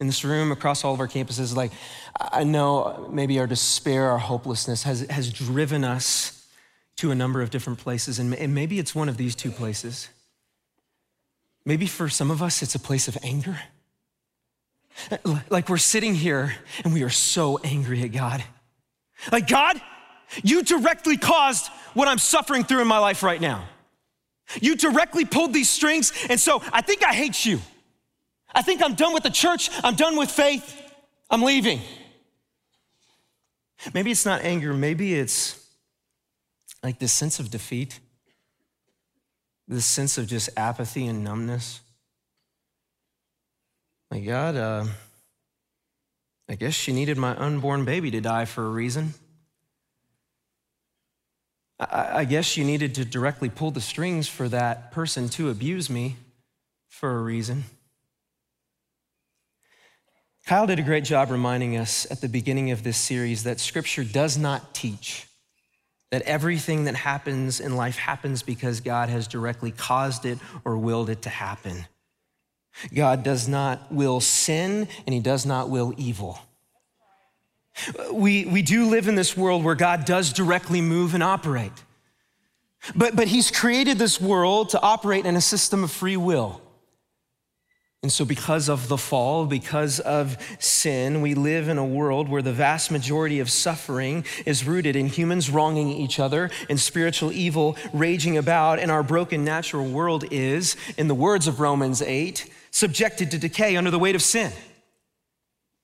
in 0.00 0.08
this 0.08 0.24
room, 0.24 0.50
across 0.50 0.82
all 0.82 0.92
of 0.92 0.98
our 0.98 1.06
campuses, 1.06 1.54
like 1.54 1.70
I 2.18 2.42
know 2.42 3.08
maybe 3.12 3.38
our 3.38 3.46
despair, 3.46 4.10
our 4.10 4.18
hopelessness 4.18 4.82
has, 4.82 5.02
has 5.02 5.32
driven 5.32 5.84
us 5.84 6.48
to 6.96 7.12
a 7.12 7.14
number 7.14 7.42
of 7.42 7.50
different 7.50 7.78
places, 7.78 8.18
and 8.18 8.52
maybe 8.52 8.80
it's 8.80 8.92
one 8.92 9.08
of 9.08 9.18
these 9.18 9.36
two 9.36 9.52
places. 9.52 10.08
Maybe 11.66 11.86
for 11.86 12.08
some 12.08 12.30
of 12.30 12.42
us, 12.42 12.62
it's 12.62 12.76
a 12.76 12.78
place 12.78 13.08
of 13.08 13.18
anger. 13.24 13.58
Like 15.50 15.68
we're 15.68 15.76
sitting 15.76 16.14
here 16.14 16.54
and 16.84 16.94
we 16.94 17.02
are 17.02 17.10
so 17.10 17.58
angry 17.58 18.02
at 18.02 18.12
God. 18.12 18.42
Like, 19.32 19.48
God, 19.48 19.80
you 20.42 20.62
directly 20.62 21.16
caused 21.16 21.66
what 21.92 22.06
I'm 22.08 22.18
suffering 22.18 22.62
through 22.64 22.82
in 22.82 22.86
my 22.86 22.98
life 22.98 23.22
right 23.22 23.40
now. 23.40 23.68
You 24.60 24.76
directly 24.76 25.24
pulled 25.24 25.52
these 25.52 25.68
strings, 25.68 26.12
and 26.30 26.38
so 26.38 26.62
I 26.72 26.80
think 26.80 27.02
I 27.02 27.12
hate 27.12 27.44
you. 27.44 27.58
I 28.54 28.62
think 28.62 28.80
I'm 28.80 28.94
done 28.94 29.12
with 29.12 29.24
the 29.24 29.30
church, 29.30 29.68
I'm 29.82 29.96
done 29.96 30.16
with 30.16 30.30
faith, 30.30 30.80
I'm 31.28 31.42
leaving. 31.42 31.80
Maybe 33.92 34.12
it's 34.12 34.24
not 34.24 34.42
anger, 34.42 34.72
maybe 34.72 35.14
it's 35.14 35.66
like 36.82 37.00
this 37.00 37.12
sense 37.12 37.40
of 37.40 37.50
defeat 37.50 37.98
this 39.68 39.86
sense 39.86 40.18
of 40.18 40.26
just 40.26 40.50
apathy 40.56 41.06
and 41.06 41.24
numbness. 41.24 41.80
My 44.10 44.20
God, 44.20 44.56
uh, 44.56 44.84
I 46.48 46.54
guess 46.54 46.74
she 46.74 46.92
needed 46.92 47.18
my 47.18 47.36
unborn 47.36 47.84
baby 47.84 48.10
to 48.12 48.20
die 48.20 48.44
for 48.44 48.64
a 48.64 48.70
reason. 48.70 49.14
I, 51.80 52.18
I 52.18 52.24
guess 52.24 52.56
you 52.56 52.64
needed 52.64 52.94
to 52.96 53.04
directly 53.04 53.48
pull 53.48 53.72
the 53.72 53.80
strings 53.80 54.28
for 54.28 54.48
that 54.48 54.92
person 54.92 55.28
to 55.30 55.50
abuse 55.50 55.90
me 55.90 56.16
for 56.88 57.18
a 57.18 57.22
reason. 57.22 57.64
Kyle 60.46 60.68
did 60.68 60.78
a 60.78 60.82
great 60.82 61.02
job 61.02 61.32
reminding 61.32 61.76
us 61.76 62.06
at 62.08 62.20
the 62.20 62.28
beginning 62.28 62.70
of 62.70 62.84
this 62.84 62.96
series 62.96 63.42
that 63.42 63.58
Scripture 63.58 64.04
does 64.04 64.38
not 64.38 64.72
teach 64.72 65.26
that 66.10 66.22
everything 66.22 66.84
that 66.84 66.94
happens 66.94 67.60
in 67.60 67.76
life 67.76 67.96
happens 67.96 68.42
because 68.42 68.80
God 68.80 69.08
has 69.08 69.26
directly 69.26 69.72
caused 69.72 70.24
it 70.24 70.38
or 70.64 70.78
willed 70.78 71.10
it 71.10 71.22
to 71.22 71.28
happen. 71.28 71.86
God 72.94 73.22
does 73.22 73.48
not 73.48 73.90
will 73.92 74.20
sin 74.20 74.88
and 75.06 75.14
he 75.14 75.20
does 75.20 75.46
not 75.46 75.68
will 75.68 75.94
evil. 75.96 76.38
We, 78.12 78.46
we 78.46 78.62
do 78.62 78.86
live 78.86 79.08
in 79.08 79.16
this 79.16 79.36
world 79.36 79.64
where 79.64 79.74
God 79.74 80.04
does 80.04 80.32
directly 80.32 80.80
move 80.80 81.14
and 81.14 81.22
operate. 81.22 81.72
But, 82.94 83.16
but 83.16 83.28
he's 83.28 83.50
created 83.50 83.98
this 83.98 84.20
world 84.20 84.70
to 84.70 84.80
operate 84.80 85.26
in 85.26 85.36
a 85.36 85.40
system 85.40 85.82
of 85.84 85.90
free 85.90 86.16
will. 86.16 86.60
And 88.06 88.12
so, 88.12 88.24
because 88.24 88.68
of 88.68 88.86
the 88.86 88.96
fall, 88.96 89.46
because 89.46 89.98
of 89.98 90.38
sin, 90.60 91.22
we 91.22 91.34
live 91.34 91.68
in 91.68 91.76
a 91.76 91.84
world 91.84 92.28
where 92.28 92.40
the 92.40 92.52
vast 92.52 92.92
majority 92.92 93.40
of 93.40 93.50
suffering 93.50 94.24
is 94.44 94.64
rooted 94.64 94.94
in 94.94 95.08
humans 95.08 95.50
wronging 95.50 95.88
each 95.88 96.20
other 96.20 96.52
and 96.70 96.78
spiritual 96.78 97.32
evil 97.32 97.76
raging 97.92 98.36
about. 98.38 98.78
And 98.78 98.92
our 98.92 99.02
broken 99.02 99.44
natural 99.44 99.88
world 99.88 100.24
is, 100.30 100.76
in 100.96 101.08
the 101.08 101.16
words 101.16 101.48
of 101.48 101.58
Romans 101.58 102.00
8, 102.00 102.48
subjected 102.70 103.32
to 103.32 103.38
decay 103.38 103.74
under 103.74 103.90
the 103.90 103.98
weight 103.98 104.14
of 104.14 104.22
sin. 104.22 104.52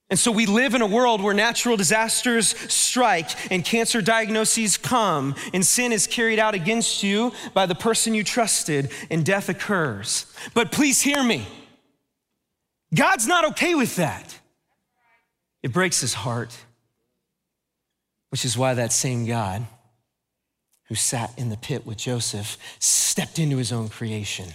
And 0.08 0.16
so 0.16 0.30
we 0.30 0.46
live 0.46 0.76
in 0.76 0.80
a 0.80 0.86
world 0.86 1.20
where 1.20 1.34
natural 1.34 1.76
disasters 1.76 2.56
strike 2.72 3.30
and 3.50 3.64
cancer 3.64 4.00
diagnoses 4.00 4.76
come, 4.76 5.34
and 5.52 5.66
sin 5.66 5.90
is 5.90 6.06
carried 6.06 6.38
out 6.38 6.54
against 6.54 7.02
you 7.02 7.32
by 7.52 7.66
the 7.66 7.74
person 7.74 8.14
you 8.14 8.22
trusted, 8.22 8.92
and 9.10 9.26
death 9.26 9.48
occurs. 9.48 10.32
But 10.54 10.70
please 10.70 11.00
hear 11.00 11.24
me. 11.24 11.48
God's 12.94 13.26
not 13.26 13.44
okay 13.52 13.74
with 13.74 13.96
that. 13.96 14.38
It 15.62 15.72
breaks 15.72 16.00
his 16.00 16.14
heart, 16.14 16.56
which 18.30 18.44
is 18.44 18.58
why 18.58 18.74
that 18.74 18.92
same 18.92 19.26
God 19.26 19.66
who 20.88 20.94
sat 20.94 21.32
in 21.38 21.48
the 21.48 21.56
pit 21.56 21.86
with 21.86 21.96
Joseph 21.96 22.58
stepped 22.78 23.38
into 23.38 23.56
his 23.56 23.72
own 23.72 23.88
creation. 23.88 24.48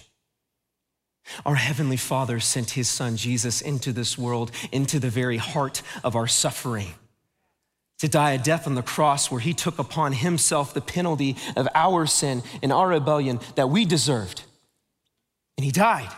Our 1.46 1.56
Heavenly 1.56 1.98
Father 1.98 2.40
sent 2.40 2.72
His 2.72 2.88
Son 2.88 3.18
Jesus 3.18 3.62
into 3.62 3.92
this 3.92 4.18
world, 4.18 4.52
into 4.72 5.00
the 5.00 5.10
very 5.10 5.38
heart 5.38 5.82
of 6.04 6.16
our 6.16 6.28
suffering, 6.28 6.94
to 8.00 8.08
die 8.08 8.32
a 8.32 8.38
death 8.38 8.68
on 8.68 8.76
the 8.76 8.82
cross 8.82 9.30
where 9.30 9.42
he 9.42 9.54
took 9.54 9.80
upon 9.80 10.14
himself 10.14 10.74
the 10.74 10.82
penalty 10.82 11.36
of 11.56 11.68
our 11.74 12.06
sin 12.06 12.44
and 12.62 12.72
our 12.72 12.88
rebellion 12.88 13.40
that 13.56 13.70
we 13.70 13.84
deserved. 13.84 14.44
And 15.58 15.66
he 15.66 15.72
died. 15.72 16.12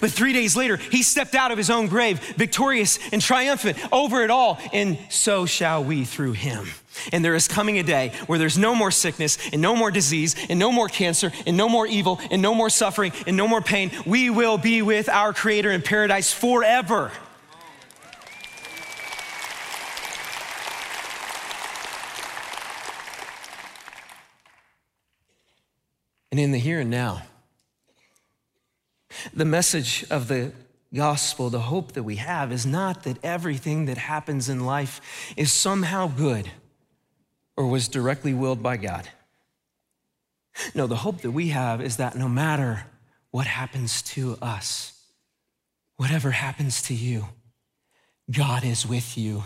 But 0.00 0.10
three 0.10 0.32
days 0.32 0.54
later, 0.54 0.76
he 0.76 1.02
stepped 1.02 1.34
out 1.34 1.50
of 1.50 1.58
his 1.58 1.70
own 1.70 1.86
grave, 1.86 2.20
victorious 2.36 2.98
and 3.12 3.22
triumphant 3.22 3.78
over 3.92 4.22
it 4.22 4.30
all. 4.30 4.58
And 4.72 4.98
so 5.08 5.46
shall 5.46 5.82
we 5.82 6.04
through 6.04 6.32
him. 6.32 6.68
And 7.12 7.24
there 7.24 7.34
is 7.34 7.48
coming 7.48 7.78
a 7.78 7.82
day 7.82 8.12
where 8.26 8.38
there's 8.38 8.58
no 8.58 8.74
more 8.74 8.90
sickness 8.90 9.38
and 9.52 9.62
no 9.62 9.74
more 9.74 9.90
disease 9.90 10.34
and 10.48 10.58
no 10.58 10.70
more 10.72 10.88
cancer 10.88 11.32
and 11.46 11.56
no 11.56 11.68
more 11.68 11.86
evil 11.86 12.20
and 12.30 12.42
no 12.42 12.54
more 12.54 12.70
suffering 12.70 13.12
and 13.26 13.36
no 13.36 13.48
more 13.48 13.62
pain. 13.62 13.90
We 14.04 14.30
will 14.30 14.58
be 14.58 14.82
with 14.82 15.08
our 15.08 15.32
Creator 15.32 15.70
in 15.70 15.82
paradise 15.82 16.32
forever. 16.32 17.10
And 26.30 26.38
in 26.38 26.52
the 26.52 26.58
here 26.58 26.80
and 26.80 26.90
now, 26.90 27.22
the 29.38 29.44
message 29.44 30.04
of 30.10 30.28
the 30.28 30.52
gospel, 30.92 31.48
the 31.48 31.60
hope 31.60 31.92
that 31.92 32.02
we 32.02 32.16
have, 32.16 32.50
is 32.50 32.66
not 32.66 33.04
that 33.04 33.16
everything 33.22 33.86
that 33.86 33.96
happens 33.96 34.48
in 34.48 34.66
life 34.66 35.00
is 35.36 35.52
somehow 35.52 36.08
good 36.08 36.50
or 37.56 37.66
was 37.68 37.88
directly 37.88 38.34
willed 38.34 38.62
by 38.62 38.76
God. 38.76 39.08
No, 40.74 40.86
the 40.88 40.96
hope 40.96 41.20
that 41.20 41.30
we 41.30 41.48
have 41.48 41.80
is 41.80 41.98
that 41.98 42.16
no 42.16 42.28
matter 42.28 42.86
what 43.30 43.46
happens 43.46 44.02
to 44.02 44.36
us, 44.42 44.92
whatever 45.96 46.32
happens 46.32 46.82
to 46.82 46.94
you, 46.94 47.26
God 48.30 48.64
is 48.64 48.86
with 48.86 49.16
you 49.16 49.44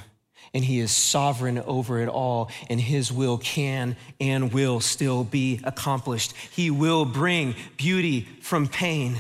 and 0.55 0.65
he 0.65 0.81
is 0.81 0.91
sovereign 0.91 1.59
over 1.61 2.01
it 2.01 2.09
all, 2.09 2.51
and 2.69 2.79
his 2.81 3.11
will 3.11 3.39
can 3.39 3.97
and 4.21 4.53
will 4.53 4.81
still 4.81 5.25
be 5.25 5.61
accomplished. 5.65 6.35
He 6.51 6.71
will 6.71 7.05
bring 7.07 7.55
beauty 7.79 8.29
from 8.43 8.69
pain 8.69 9.17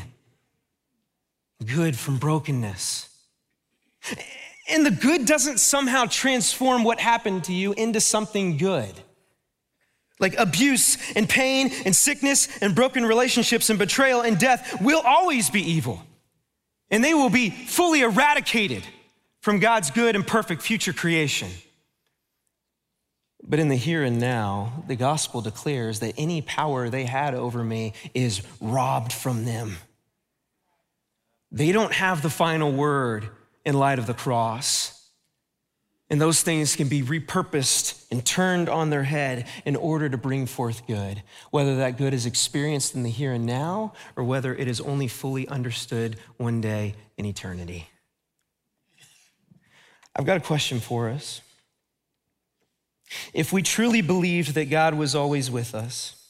good 1.62 1.96
from 1.96 2.18
brokenness. 2.18 3.08
And 4.68 4.86
the 4.86 4.90
good 4.90 5.26
doesn't 5.26 5.60
somehow 5.60 6.06
transform 6.06 6.84
what 6.84 7.00
happened 7.00 7.44
to 7.44 7.52
you 7.52 7.72
into 7.72 8.00
something 8.00 8.56
good. 8.56 8.92
Like 10.20 10.38
abuse 10.38 10.98
and 11.16 11.28
pain 11.28 11.70
and 11.84 11.94
sickness 11.94 12.48
and 12.60 12.74
broken 12.74 13.04
relationships 13.04 13.70
and 13.70 13.78
betrayal 13.78 14.20
and 14.20 14.38
death 14.38 14.80
will 14.80 15.02
always 15.04 15.50
be 15.50 15.60
evil. 15.60 16.02
And 16.90 17.02
they 17.02 17.14
will 17.14 17.30
be 17.30 17.50
fully 17.50 18.02
eradicated 18.02 18.84
from 19.40 19.58
God's 19.58 19.90
good 19.90 20.14
and 20.14 20.26
perfect 20.26 20.62
future 20.62 20.92
creation. 20.92 21.48
But 23.42 23.58
in 23.58 23.68
the 23.68 23.76
here 23.76 24.04
and 24.04 24.20
now, 24.20 24.84
the 24.86 24.94
gospel 24.94 25.40
declares 25.40 25.98
that 26.00 26.14
any 26.16 26.42
power 26.42 26.88
they 26.88 27.04
had 27.04 27.34
over 27.34 27.64
me 27.64 27.92
is 28.14 28.42
robbed 28.60 29.12
from 29.12 29.44
them. 29.44 29.76
They 31.52 31.70
don't 31.70 31.92
have 31.92 32.22
the 32.22 32.30
final 32.30 32.72
word 32.72 33.28
in 33.64 33.74
light 33.74 33.98
of 33.98 34.06
the 34.06 34.14
cross. 34.14 34.98
And 36.08 36.20
those 36.20 36.42
things 36.42 36.76
can 36.76 36.88
be 36.88 37.02
repurposed 37.02 38.04
and 38.10 38.24
turned 38.24 38.68
on 38.68 38.90
their 38.90 39.04
head 39.04 39.46
in 39.64 39.76
order 39.76 40.08
to 40.08 40.16
bring 40.18 40.46
forth 40.46 40.86
good, 40.86 41.22
whether 41.50 41.76
that 41.76 41.96
good 41.96 42.12
is 42.12 42.26
experienced 42.26 42.94
in 42.94 43.02
the 43.02 43.10
here 43.10 43.32
and 43.32 43.46
now 43.46 43.92
or 44.16 44.24
whether 44.24 44.54
it 44.54 44.68
is 44.68 44.80
only 44.80 45.08
fully 45.08 45.46
understood 45.48 46.16
one 46.36 46.60
day 46.60 46.94
in 47.16 47.24
eternity. 47.24 47.88
I've 50.14 50.26
got 50.26 50.36
a 50.36 50.40
question 50.40 50.80
for 50.80 51.08
us. 51.08 51.40
If 53.32 53.52
we 53.52 53.62
truly 53.62 54.02
believed 54.02 54.54
that 54.54 54.70
God 54.70 54.94
was 54.94 55.14
always 55.14 55.50
with 55.50 55.74
us, 55.74 56.21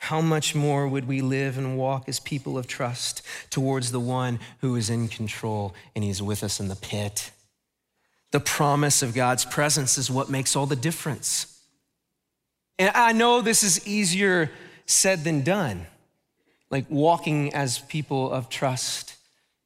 how 0.00 0.22
much 0.22 0.54
more 0.54 0.88
would 0.88 1.06
we 1.06 1.20
live 1.20 1.58
and 1.58 1.76
walk 1.76 2.08
as 2.08 2.18
people 2.18 2.56
of 2.56 2.66
trust 2.66 3.20
towards 3.50 3.92
the 3.92 4.00
one 4.00 4.40
who 4.62 4.74
is 4.74 4.88
in 4.88 5.08
control 5.08 5.74
and 5.94 6.02
he's 6.02 6.22
with 6.22 6.42
us 6.42 6.58
in 6.58 6.68
the 6.68 6.74
pit? 6.74 7.30
The 8.30 8.40
promise 8.40 9.02
of 9.02 9.14
God's 9.14 9.44
presence 9.44 9.98
is 9.98 10.10
what 10.10 10.30
makes 10.30 10.56
all 10.56 10.64
the 10.64 10.74
difference. 10.74 11.62
And 12.78 12.90
I 12.94 13.12
know 13.12 13.42
this 13.42 13.62
is 13.62 13.86
easier 13.86 14.50
said 14.86 15.22
than 15.22 15.42
done, 15.42 15.86
like 16.70 16.86
walking 16.88 17.52
as 17.52 17.80
people 17.80 18.32
of 18.32 18.48
trust 18.48 19.16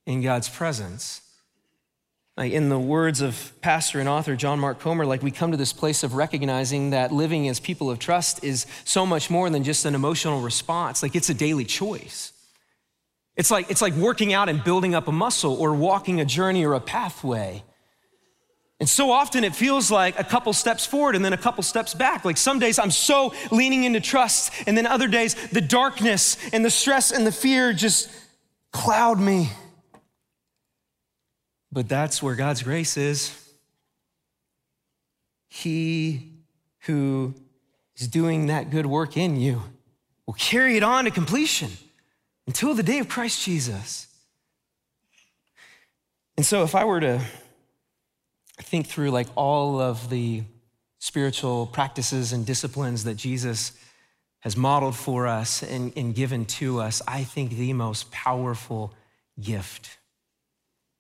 in 0.05 0.21
God's 0.21 0.49
presence. 0.49 1.23
Like 2.37 2.53
in 2.53 2.69
the 2.69 2.79
words 2.79 3.21
of 3.21 3.53
pastor 3.61 4.01
and 4.01 4.09
author 4.09 4.35
John 4.35 4.59
Mark 4.59 4.81
Comer, 4.81 5.07
like 5.07 5.23
we 5.23 5.31
come 5.31 5.53
to 5.53 5.57
this 5.57 5.73
place 5.73 6.03
of 6.03 6.15
recognizing 6.15 6.91
that 6.91 7.13
living 7.13 7.49
as 7.49 7.61
people 7.61 7.91
of 7.91 8.01
trust 8.01 8.43
is 8.43 8.67
so 8.85 9.07
much 9.07 9.31
more 9.31 9.49
than 9.51 9.63
just 9.63 9.85
an 9.85 9.95
emotional 9.95 10.41
response. 10.41 11.03
Like 11.03 11.15
it's 11.15 11.31
a 11.31 11.35
daily 11.35 11.65
choice. 11.65 12.33
It's 13.37 13.51
like, 13.51 13.71
it's 13.71 13.83
like 13.83 13.95
working 13.95 14.33
out 14.33 14.49
and 14.49 14.63
building 14.65 14.95
up 14.95 15.07
a 15.07 15.13
muscle 15.13 15.55
or 15.55 15.75
walking 15.75 16.21
a 16.21 16.25
journey 16.25 16.65
or 16.65 16.75
a 16.75 16.81
pathway. 16.81 17.63
And 18.81 18.89
so 18.89 19.13
often 19.13 19.45
it 19.45 19.55
feels 19.55 19.91
like 19.91 20.19
a 20.19 20.25
couple 20.25 20.53
steps 20.53 20.85
forward 20.85 21.15
and 21.15 21.25
then 21.25 21.33
a 21.33 21.39
couple 21.39 21.63
steps 21.63 21.95
back. 21.95 22.25
Like 22.25 22.37
some 22.37 22.59
days 22.59 22.81
I'm 22.81 22.91
so 22.91 23.33
leaning 23.53 23.85
into 23.85 24.01
trust, 24.01 24.53
and 24.67 24.77
then 24.77 24.87
other 24.87 25.07
days 25.07 25.35
the 25.51 25.61
darkness 25.61 26.37
and 26.53 26.65
the 26.65 26.71
stress 26.71 27.13
and 27.13 27.25
the 27.25 27.33
fear 27.33 27.73
just 27.73 28.11
cloud 28.73 29.21
me. 29.21 29.51
But 31.75 31.89
that's 31.89 32.23
where 32.23 32.37
God's 32.37 32.63
grace 32.63 32.97
is. 32.97 33.37
He 35.49 36.31
who 36.83 37.35
is 37.97 38.07
doing 38.07 38.47
that 38.47 38.71
good 38.71 38.87
work 38.87 39.17
in 39.17 39.37
you 39.37 39.61
will 40.25 40.35
carry 40.35 40.77
it 40.77 40.85
on 40.85 41.05
to 41.05 41.11
completion 41.11 41.71
until 42.47 42.75
the 42.75 42.85
day 42.85 43.01
of 43.01 43.09
Christ 43.09 43.45
Jesus. 43.45 44.07
And 46.37 46.47
so, 46.47 46.63
if 46.63 46.77
I 46.77 46.85
were 46.85 47.01
to 47.01 47.21
think 48.63 48.87
through 48.87 49.11
like 49.11 49.27
all 49.35 49.81
of 49.81 50.11
the 50.11 50.45
spiritual 51.01 51.67
practices 51.67 52.33
and 52.33 52.47
disciplines 52.47 53.03
that 53.03 53.17
Jesus 53.17 53.73
has 54.41 54.57
modeled 54.57 54.95
for 54.95 55.27
us 55.27 55.65
and, 55.65 55.93
and 55.97 56.15
given 56.15 56.45
to 56.45 56.81
us, 56.81 57.03
I 57.09 57.25
think 57.25 57.51
the 57.51 57.73
most 57.73 58.13
powerful 58.13 58.95
gift 59.41 59.99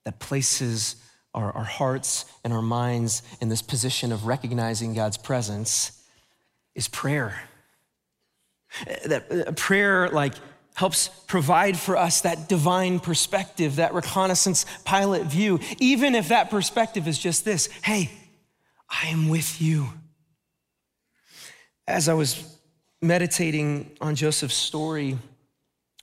that 0.04 0.18
places 0.18 0.96
our, 1.34 1.50
our 1.52 1.64
hearts 1.64 2.24
and 2.44 2.52
our 2.52 2.62
minds 2.62 3.22
in 3.40 3.48
this 3.48 3.62
position 3.62 4.12
of 4.12 4.26
recognizing 4.26 4.94
God's 4.94 5.16
presence 5.16 6.02
is 6.74 6.88
prayer. 6.88 7.42
That 9.06 9.30
uh, 9.30 9.52
prayer, 9.52 10.08
like, 10.08 10.34
helps 10.74 11.08
provide 11.26 11.78
for 11.78 11.96
us 11.96 12.22
that 12.22 12.48
divine 12.48 12.98
perspective, 12.98 13.76
that 13.76 13.94
reconnaissance 13.94 14.66
pilot 14.84 15.24
view, 15.24 15.60
even 15.78 16.14
if 16.14 16.28
that 16.28 16.50
perspective 16.50 17.06
is 17.06 17.18
just 17.18 17.44
this 17.44 17.68
hey, 17.82 18.10
I 18.88 19.08
am 19.08 19.28
with 19.28 19.60
you. 19.60 19.88
As 21.86 22.08
I 22.08 22.14
was 22.14 22.58
meditating 23.02 23.90
on 24.00 24.14
Joseph's 24.14 24.54
story 24.54 25.18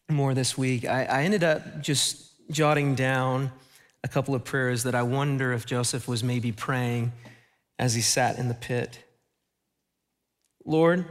more 0.09 0.33
this 0.33 0.57
week, 0.57 0.85
I, 0.85 1.05
I 1.05 1.23
ended 1.23 1.43
up 1.43 1.81
just 1.81 2.31
jotting 2.49 2.95
down 2.95 3.51
a 4.03 4.07
couple 4.07 4.33
of 4.33 4.43
prayers 4.43 4.83
that 4.83 4.95
I 4.95 5.03
wonder 5.03 5.53
if 5.53 5.65
Joseph 5.65 6.07
was 6.07 6.23
maybe 6.23 6.51
praying 6.51 7.11
as 7.77 7.93
he 7.93 8.01
sat 8.01 8.37
in 8.37 8.47
the 8.47 8.53
pit. 8.53 8.99
Lord, 10.65 11.05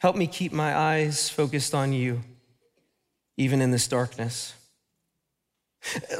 help 0.00 0.16
me 0.16 0.26
keep 0.26 0.52
my 0.52 0.76
eyes 0.76 1.28
focused 1.28 1.74
on 1.74 1.92
you, 1.92 2.22
even 3.36 3.60
in 3.60 3.70
this 3.70 3.88
darkness. 3.88 4.54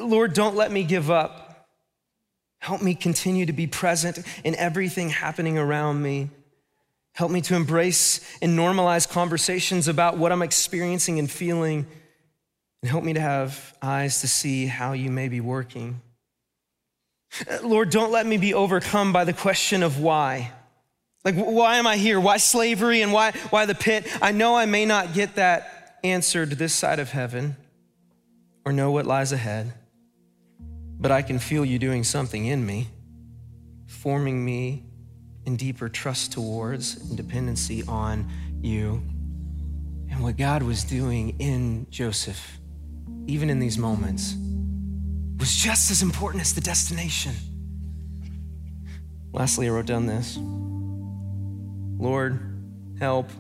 Lord, 0.01 0.33
don't 0.33 0.57
let 0.57 0.73
me 0.73 0.85
give 0.85 1.11
up. 1.11 1.69
Help 2.59 2.81
me 2.83 2.95
continue 2.95 3.47
to 3.47 3.53
be 3.53 3.67
present 3.67 4.21
in 4.45 4.55
everything 4.55 5.11
happening 5.11 5.59
around 5.59 6.01
me. 6.03 6.31
Help 7.13 7.31
me 7.31 7.41
to 7.43 7.55
embrace 7.55 8.21
and 8.41 8.59
normalize 8.59 9.09
conversations 9.09 9.89
about 9.89 10.17
what 10.17 10.33
I'm 10.33 10.43
experiencing 10.43 11.19
and 11.19 11.31
feeling 11.31 11.87
and 12.83 12.91
help 12.91 13.05
me 13.05 13.13
to 13.13 13.21
have 13.21 13.77
eyes 13.81 14.21
to 14.21 14.29
see 14.29 14.67
how 14.67 14.93
you 14.93 15.11
may 15.11 15.29
be 15.29 15.41
working. 15.41 16.01
Lord, 17.63 17.91
don't 17.91 18.11
let 18.13 18.27
me 18.27 18.37
be 18.37 18.53
overcome 18.55 19.13
by 19.13 19.25
the 19.25 19.33
question 19.33 19.83
of 19.83 20.01
why. 20.01 20.51
Like, 21.25 21.37
why 21.37 21.77
am 21.77 21.87
I 21.87 21.97
here? 21.97 22.19
Why 22.19 22.37
slavery 22.37 23.01
and 23.01 23.13
why, 23.13 23.33
why 23.51 23.65
the 23.67 23.75
pit? 23.75 24.07
I 24.21 24.33
know 24.33 24.57
I 24.57 24.67
may 24.67 24.85
not 24.85 25.15
get 25.15 25.37
that 25.37 25.99
answered 26.03 26.51
this 26.51 26.75
side 26.75 26.99
of 26.99 27.11
heaven 27.11 27.57
or 28.65 28.73
know 28.73 28.91
what 28.91 29.07
lies 29.07 29.31
ahead, 29.31 29.73
but 30.99 31.13
I 31.13 31.23
can 31.23 31.39
feel 31.39 31.65
you 31.65 31.79
doing 31.79 32.03
something 32.03 32.45
in 32.45 32.67
me, 32.67 32.89
forming 33.87 34.45
me 34.45 34.85
in 35.47 35.57
deeper 35.57 35.89
trust 35.89 36.33
towards 36.33 36.97
and 36.97 37.17
dependency 37.17 37.85
on 37.87 38.29
you. 38.61 39.03
And 40.11 40.23
what 40.23 40.37
God 40.37 40.65
was 40.65 40.83
doing 40.83 41.37
in 41.39 41.87
Joseph 41.89 42.59
even 43.27 43.51
in 43.51 43.59
these 43.59 43.79
moments, 43.79 44.35
was 45.39 45.55
just 45.55 45.91
as 45.91 46.03
important 46.03 46.41
as 46.41 46.55
the 46.55 46.61
destination. 46.61 47.33
Lastly, 49.33 49.67
I 49.67 49.71
wrote 49.71 49.87
down 49.87 50.07
this 50.07 50.39
Lord, 51.99 52.41
help. 52.99 53.31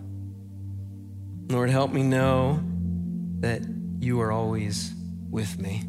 Lord, 1.49 1.71
help 1.71 1.92
me 1.92 2.03
know 2.03 2.61
that 3.40 3.62
you 4.01 4.21
are 4.21 4.33
always 4.33 4.95
with 5.31 5.59
me. 5.59 5.83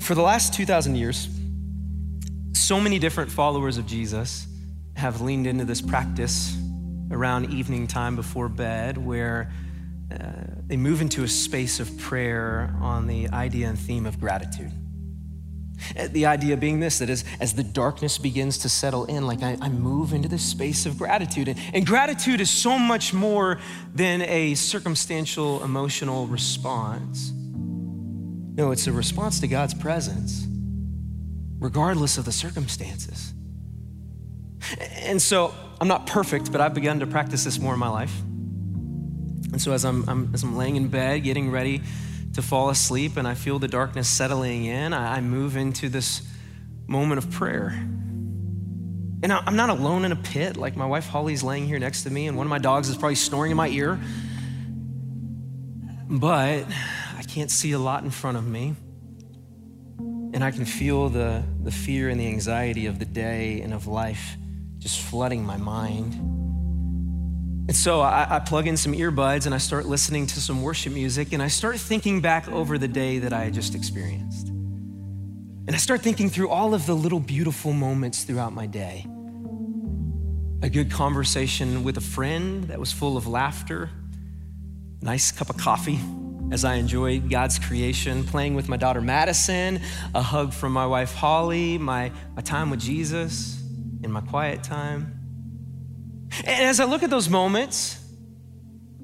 For 0.00 0.14
the 0.14 0.22
last 0.22 0.54
2,000 0.54 0.96
years, 0.96 1.28
so 2.52 2.80
many 2.80 2.98
different 2.98 3.30
followers 3.30 3.78
of 3.78 3.86
Jesus 3.86 4.46
have 4.94 5.20
leaned 5.20 5.46
into 5.46 5.64
this 5.64 5.80
practice 5.80 6.56
around 7.10 7.52
evening 7.52 7.86
time 7.86 8.16
before 8.16 8.48
bed 8.48 8.98
where 8.98 9.52
uh, 10.10 10.16
they 10.66 10.76
move 10.76 11.00
into 11.00 11.22
a 11.22 11.28
space 11.28 11.80
of 11.80 11.96
prayer 11.98 12.74
on 12.80 13.06
the 13.06 13.28
idea 13.28 13.68
and 13.68 13.78
theme 13.78 14.06
of 14.06 14.18
gratitude. 14.18 14.72
Uh, 15.96 16.08
the 16.08 16.26
idea 16.26 16.56
being 16.56 16.80
this 16.80 16.98
that 16.98 17.08
as, 17.08 17.24
as 17.40 17.54
the 17.54 17.62
darkness 17.62 18.18
begins 18.18 18.58
to 18.58 18.68
settle 18.68 19.04
in, 19.06 19.26
like 19.26 19.42
I, 19.42 19.56
I 19.60 19.68
move 19.68 20.12
into 20.12 20.28
this 20.28 20.42
space 20.42 20.86
of 20.86 20.98
gratitude. 20.98 21.48
And, 21.48 21.60
and 21.72 21.86
gratitude 21.86 22.40
is 22.40 22.50
so 22.50 22.78
much 22.78 23.14
more 23.14 23.60
than 23.94 24.22
a 24.22 24.54
circumstantial 24.54 25.62
emotional 25.64 26.26
response. 26.26 27.32
No, 27.32 28.72
it's 28.72 28.86
a 28.86 28.92
response 28.92 29.40
to 29.40 29.48
God's 29.48 29.74
presence, 29.74 30.46
regardless 31.58 32.18
of 32.18 32.24
the 32.24 32.32
circumstances. 32.32 33.32
And 34.96 35.20
so 35.22 35.54
I'm 35.80 35.88
not 35.88 36.06
perfect, 36.06 36.52
but 36.52 36.60
I've 36.60 36.74
begun 36.74 37.00
to 37.00 37.06
practice 37.06 37.44
this 37.44 37.58
more 37.58 37.72
in 37.72 37.78
my 37.78 37.88
life. 37.88 38.12
And 39.52 39.60
so 39.60 39.72
as 39.72 39.84
I'm, 39.84 40.08
I'm 40.08 40.30
as 40.34 40.42
I'm 40.42 40.56
laying 40.56 40.76
in 40.76 40.88
bed, 40.88 41.24
getting 41.24 41.50
ready 41.50 41.82
to 42.34 42.42
fall 42.42 42.70
asleep 42.70 43.16
and 43.16 43.26
I 43.26 43.34
feel 43.34 43.58
the 43.58 43.68
darkness 43.68 44.08
settling 44.08 44.64
in, 44.64 44.92
I, 44.92 45.20
move 45.20 45.56
into 45.56 45.88
this 45.88 46.22
moment 46.86 47.18
of 47.18 47.30
prayer. 47.30 47.68
And 49.22 49.32
I'm 49.32 49.56
not 49.56 49.68
alone 49.68 50.04
in 50.04 50.12
a 50.12 50.16
pit. 50.16 50.56
Like 50.56 50.76
my 50.76 50.86
wife 50.86 51.06
Holly's 51.06 51.42
laying 51.42 51.66
here 51.66 51.78
next 51.78 52.04
to 52.04 52.10
me, 52.10 52.26
and 52.26 52.36
one 52.36 52.46
of 52.46 52.50
my 52.50 52.58
dogs 52.58 52.88
is 52.88 52.96
probably 52.96 53.16
snoring 53.16 53.50
in 53.50 53.56
my 53.56 53.68
ear. 53.68 54.00
But 56.08 56.64
I 57.18 57.22
can't 57.22 57.50
see 57.50 57.72
a 57.72 57.78
lot 57.78 58.02
in 58.02 58.10
front 58.10 58.38
of 58.38 58.46
me. 58.46 58.76
And 60.32 60.42
I 60.42 60.50
can 60.52 60.64
feel 60.64 61.08
the, 61.08 61.42
the 61.62 61.72
fear 61.72 62.08
and 62.08 62.18
the 62.18 62.28
anxiety 62.28 62.86
of 62.86 62.98
the 62.98 63.04
day 63.04 63.60
and 63.60 63.74
of 63.74 63.86
life 63.86 64.36
just 64.78 65.00
flooding 65.00 65.44
my 65.44 65.58
mind. 65.58 66.39
And 67.70 67.76
so 67.76 68.00
I, 68.00 68.26
I, 68.28 68.40
plug 68.40 68.66
in 68.66 68.76
some 68.76 68.94
earbuds 68.94 69.46
and 69.46 69.54
I 69.54 69.58
start 69.58 69.86
listening 69.86 70.26
to 70.26 70.40
some 70.40 70.60
worship 70.60 70.92
music 70.92 71.32
and 71.32 71.40
I 71.40 71.46
start 71.46 71.78
thinking 71.78 72.20
back 72.20 72.48
over 72.48 72.78
the 72.78 72.88
day 72.88 73.20
that 73.20 73.32
I 73.32 73.44
had 73.44 73.54
just 73.54 73.76
experienced. 73.76 74.48
And 74.48 75.70
I 75.70 75.76
start 75.76 76.00
thinking 76.00 76.30
through 76.30 76.48
all 76.48 76.74
of 76.74 76.86
the 76.86 76.94
little 76.94 77.20
beautiful 77.20 77.72
moments 77.72 78.24
throughout 78.24 78.52
my 78.52 78.66
day. 78.66 79.06
A 80.62 80.68
good 80.68 80.90
conversation 80.90 81.84
with 81.84 81.96
a 81.96 82.00
friend 82.00 82.64
that 82.64 82.80
was 82.80 82.90
full 82.90 83.16
of 83.16 83.28
laughter, 83.28 83.88
nice 85.00 85.30
cup 85.30 85.48
of 85.48 85.56
coffee 85.56 86.00
as 86.50 86.64
I 86.64 86.74
enjoyed 86.74 87.30
God's 87.30 87.60
creation, 87.60 88.24
playing 88.24 88.56
with 88.56 88.68
my 88.68 88.78
daughter 88.78 89.00
Madison, 89.00 89.80
a 90.12 90.22
hug 90.22 90.52
from 90.52 90.72
my 90.72 90.86
wife 90.86 91.14
Holly, 91.14 91.78
my, 91.78 92.10
my 92.34 92.42
time 92.42 92.68
with 92.68 92.80
Jesus 92.80 93.62
in 94.02 94.10
my 94.10 94.22
quiet 94.22 94.64
time. 94.64 95.19
And 96.38 96.64
as 96.64 96.80
I 96.80 96.84
look 96.84 97.02
at 97.02 97.10
those 97.10 97.28
moments, 97.28 97.98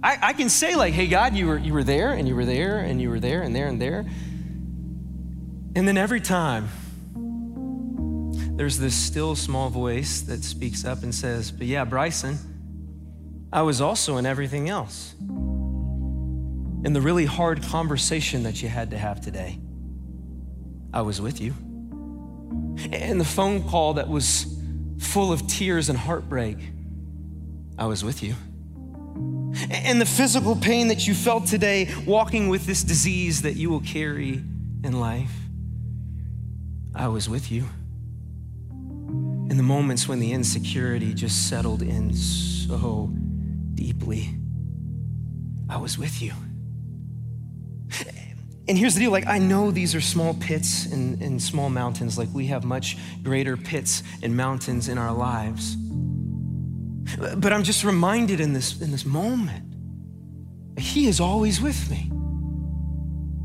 I, 0.02 0.18
I, 0.22 0.32
can 0.32 0.48
say, 0.48 0.76
like, 0.76 0.94
hey, 0.94 1.06
God, 1.06 1.34
you 1.34 1.46
were, 1.46 1.58
you 1.58 1.72
were 1.72 1.84
there, 1.84 2.12
and 2.12 2.28
you 2.28 2.36
were 2.36 2.44
there, 2.44 2.78
and 2.78 3.00
you 3.00 3.10
were 3.10 3.20
there, 3.20 3.42
and 3.42 3.54
there, 3.54 3.66
and 3.66 3.80
there. 3.80 4.06
And 5.74 5.88
then 5.88 5.96
every 5.96 6.20
time, 6.20 6.68
there's 8.56 8.78
this 8.78 8.94
still 8.94 9.36
small 9.36 9.68
voice 9.68 10.22
that 10.22 10.42
speaks 10.42 10.84
up 10.84 11.02
and 11.02 11.14
says, 11.14 11.50
but 11.50 11.66
yeah, 11.66 11.84
Bryson, 11.84 12.38
I 13.52 13.62
was 13.62 13.80
also 13.80 14.16
in 14.16 14.24
everything 14.24 14.68
else. 14.68 15.14
In 15.20 16.92
the 16.92 17.00
really 17.00 17.26
hard 17.26 17.62
conversation 17.62 18.44
that 18.44 18.62
you 18.62 18.68
had 18.68 18.90
to 18.90 18.98
have 18.98 19.20
today, 19.20 19.58
I 20.92 21.02
was 21.02 21.20
with 21.20 21.40
you. 21.40 21.52
And 22.92 23.20
the 23.20 23.24
phone 23.24 23.68
call 23.68 23.94
that 23.94 24.08
was 24.08 24.46
full 24.98 25.32
of 25.32 25.46
tears 25.46 25.88
and 25.88 25.98
heartbreak, 25.98 26.58
I 27.78 27.86
was 27.86 28.04
with 28.04 28.22
you. 28.22 28.34
And 29.70 30.00
the 30.00 30.06
physical 30.06 30.54
pain 30.56 30.88
that 30.88 31.06
you 31.06 31.14
felt 31.14 31.46
today 31.46 31.92
walking 32.06 32.48
with 32.48 32.66
this 32.66 32.82
disease 32.82 33.42
that 33.42 33.56
you 33.56 33.70
will 33.70 33.80
carry 33.80 34.42
in 34.84 35.00
life, 35.00 35.32
I 36.94 37.08
was 37.08 37.28
with 37.28 37.50
you. 37.50 37.64
In 39.48 39.56
the 39.56 39.62
moments 39.62 40.08
when 40.08 40.18
the 40.18 40.32
insecurity 40.32 41.14
just 41.14 41.48
settled 41.48 41.82
in 41.82 42.12
so 42.14 43.10
deeply, 43.74 44.34
I 45.68 45.76
was 45.76 45.96
with 45.96 46.20
you. 46.20 46.32
And 48.68 48.76
here's 48.76 48.94
the 48.94 49.00
deal 49.00 49.12
like, 49.12 49.26
I 49.26 49.38
know 49.38 49.70
these 49.70 49.94
are 49.94 50.00
small 50.00 50.34
pits 50.34 50.86
and, 50.86 51.22
and 51.22 51.40
small 51.40 51.70
mountains, 51.70 52.18
like 52.18 52.28
we 52.34 52.46
have 52.46 52.64
much 52.64 52.96
greater 53.22 53.56
pits 53.56 54.02
and 54.22 54.36
mountains 54.36 54.88
in 54.88 54.98
our 54.98 55.12
lives. 55.12 55.76
But 57.36 57.52
I'm 57.52 57.62
just 57.62 57.84
reminded 57.84 58.40
in 58.40 58.52
this, 58.52 58.80
in 58.80 58.90
this 58.90 59.04
moment, 59.04 59.64
He 60.78 61.06
is 61.06 61.20
always 61.20 61.60
with 61.60 61.90
me 61.90 62.10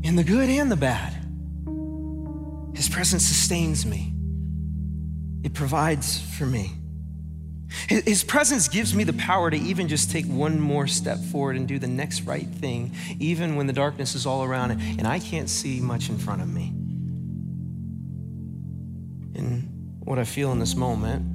in 0.02 0.16
the 0.16 0.24
good 0.24 0.48
and 0.48 0.70
the 0.70 0.76
bad. 0.76 1.14
His 2.74 2.88
presence 2.88 3.24
sustains 3.24 3.86
me, 3.86 4.12
it 5.44 5.54
provides 5.54 6.20
for 6.36 6.46
me. 6.46 6.72
His 7.88 8.22
presence 8.22 8.68
gives 8.68 8.94
me 8.94 9.04
the 9.04 9.14
power 9.14 9.50
to 9.50 9.56
even 9.56 9.88
just 9.88 10.10
take 10.10 10.26
one 10.26 10.60
more 10.60 10.86
step 10.86 11.18
forward 11.18 11.56
and 11.56 11.66
do 11.66 11.78
the 11.78 11.86
next 11.86 12.22
right 12.22 12.46
thing, 12.46 12.94
even 13.18 13.56
when 13.56 13.66
the 13.66 13.72
darkness 13.72 14.14
is 14.14 14.26
all 14.26 14.44
around 14.44 14.72
and 14.72 15.06
I 15.06 15.18
can't 15.18 15.48
see 15.48 15.80
much 15.80 16.10
in 16.10 16.18
front 16.18 16.42
of 16.42 16.48
me. 16.48 16.68
And 19.34 19.98
what 20.00 20.18
I 20.18 20.24
feel 20.24 20.52
in 20.52 20.58
this 20.58 20.76
moment 20.76 21.31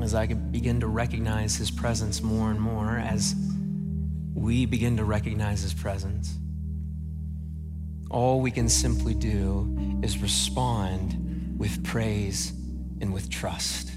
as 0.00 0.14
I 0.14 0.26
begin 0.26 0.80
to 0.80 0.86
recognize 0.86 1.56
His 1.56 1.70
presence 1.70 2.22
more 2.22 2.50
and 2.50 2.60
more, 2.60 2.98
as 2.98 3.34
we 4.34 4.66
begin 4.66 4.96
to 4.98 5.04
recognize 5.04 5.62
His 5.62 5.74
presence, 5.74 6.36
all 8.10 8.40
we 8.40 8.50
can 8.50 8.68
simply 8.68 9.14
do 9.14 10.00
is 10.02 10.18
respond 10.18 11.58
with 11.58 11.82
praise 11.84 12.52
and 13.00 13.12
with 13.12 13.30
trust. 13.30 13.90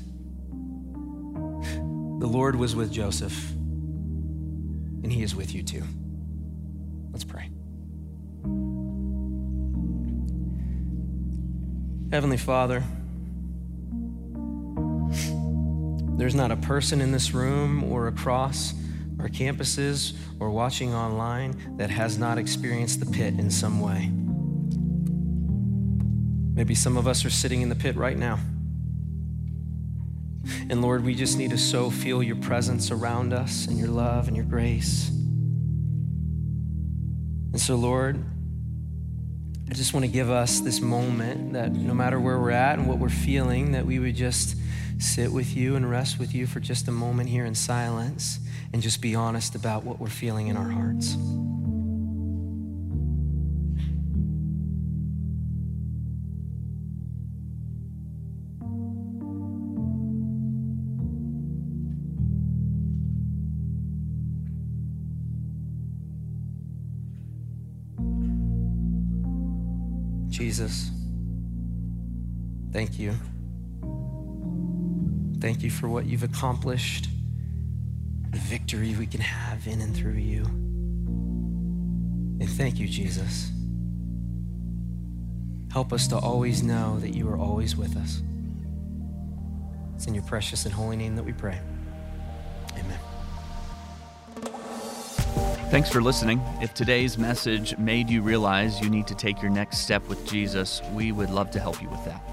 The 2.20 2.28
Lord 2.28 2.56
was 2.56 2.76
with 2.76 2.92
Joseph, 2.92 3.52
and 3.52 5.12
He 5.12 5.24
is 5.24 5.36
with 5.36 5.54
you 5.54 5.64
too. 5.64 5.84
Let's 7.12 7.24
pray. 7.24 7.50
Heavenly 12.12 12.38
Father, 12.38 12.84
There's 16.20 16.36
not 16.36 16.52
a 16.52 16.58
person 16.58 17.00
in 17.00 17.14
this 17.14 17.34
room 17.34 17.82
or 17.82 18.08
across 18.08 18.74
our 19.22 19.30
campuses 19.30 20.18
or 20.38 20.50
watching 20.50 20.94
online 20.94 21.78
that 21.78 21.90
has 21.90 22.18
not 22.18 22.38
experienced 22.38 23.00
the 23.00 23.06
pit 23.06 23.36
in 23.40 23.50
some 23.50 23.80
way. 23.80 24.12
Maybe 26.54 26.76
some 26.76 26.98
of 26.98 27.08
us 27.08 27.24
are 27.24 27.30
sitting 27.30 27.62
in 27.62 27.70
the 27.70 27.76
pit 27.76 27.96
right 27.96 28.18
now. 28.18 28.38
And 30.70 30.82
Lord, 30.82 31.06
we 31.06 31.16
just 31.16 31.38
need 31.38 31.52
to 31.52 31.58
so 31.58 31.90
feel 31.90 32.22
your 32.22 32.36
presence 32.36 32.92
around 32.92 33.32
us 33.32 33.68
and 33.68 33.78
your 33.78 33.88
love 33.88 34.28
and 34.28 34.36
your 34.36 34.46
grace. 34.46 35.08
And 37.54 37.62
so, 37.62 37.78
Lord, 37.78 38.22
I 39.70 39.74
just 39.74 39.94
want 39.94 40.06
to 40.06 40.12
give 40.12 40.30
us 40.30 40.60
this 40.60 40.82
moment 40.82 41.54
that 41.54 41.72
no 41.72 41.94
matter 41.94 42.20
where 42.20 42.38
we're 42.38 42.52
at 42.52 42.78
and 42.78 42.90
what 42.90 43.00
we're 43.00 43.08
feeling, 43.08 43.72
that 43.72 43.86
we 43.86 44.00
would 44.00 44.18
just 44.18 44.58
sit 45.00 45.32
with 45.32 45.56
you 45.56 45.76
and 45.76 45.90
rest 45.90 46.20
with 46.20 46.36
you 46.36 46.46
for 46.46 46.60
just 46.60 46.88
a 46.88 46.92
moment 46.92 47.30
here 47.30 47.46
in 47.46 47.56
silence 47.56 48.40
and 48.74 48.82
just 48.82 49.02
be 49.02 49.16
honest 49.16 49.56
about 49.56 49.84
what 49.84 50.00
we're 50.00 50.08
feeling 50.08 50.48
in 50.48 50.58
our 50.58 50.70
hearts. 50.70 51.16
Jesus, 70.30 70.92
thank 72.72 72.98
you. 72.98 73.14
Thank 75.40 75.64
you 75.64 75.70
for 75.70 75.88
what 75.88 76.06
you've 76.06 76.24
accomplished, 76.24 77.10
the 78.32 78.40
victory 78.40 78.96
we 78.96 79.08
can 79.08 79.22
have 79.22 79.68
in 79.68 79.80
and 79.82 79.96
through 79.96 80.14
you. 80.14 80.44
And 82.42 82.50
thank 82.50 82.78
you, 82.80 82.88
Jesus. 82.88 83.52
Help 85.72 85.94
us 85.94 86.08
to 86.08 86.18
always 86.18 86.64
know 86.64 87.00
that 87.00 87.16
you 87.16 87.30
are 87.30 87.38
always 87.38 87.76
with 87.76 87.96
us. 87.96 88.22
It's 89.96 90.08
in 90.08 90.14
your 90.14 90.24
precious 90.24 90.66
and 90.66 90.74
holy 90.74 90.96
name 90.96 91.16
that 91.16 91.24
we 91.24 91.34
pray. 91.34 91.60
Amen. 92.78 93.00
Thanks 95.70 95.90
for 95.90 96.02
listening. 96.02 96.42
If 96.62 96.74
today's 96.74 97.18
message 97.18 97.78
made 97.78 98.10
you 98.10 98.22
realize 98.22 98.82
you 98.82 98.90
need 98.90 99.08
to 99.08 99.16
take 99.16 99.42
your 99.42 99.52
next 99.52 99.80
step 99.80 100.08
with 100.08 100.26
Jesus, 100.26 100.82
we 100.94 101.12
would 101.12 101.30
love 101.30 101.52
to 101.52 101.60
help 101.60 101.82
you 101.82 101.90
with 101.90 102.04
that. 102.06 102.29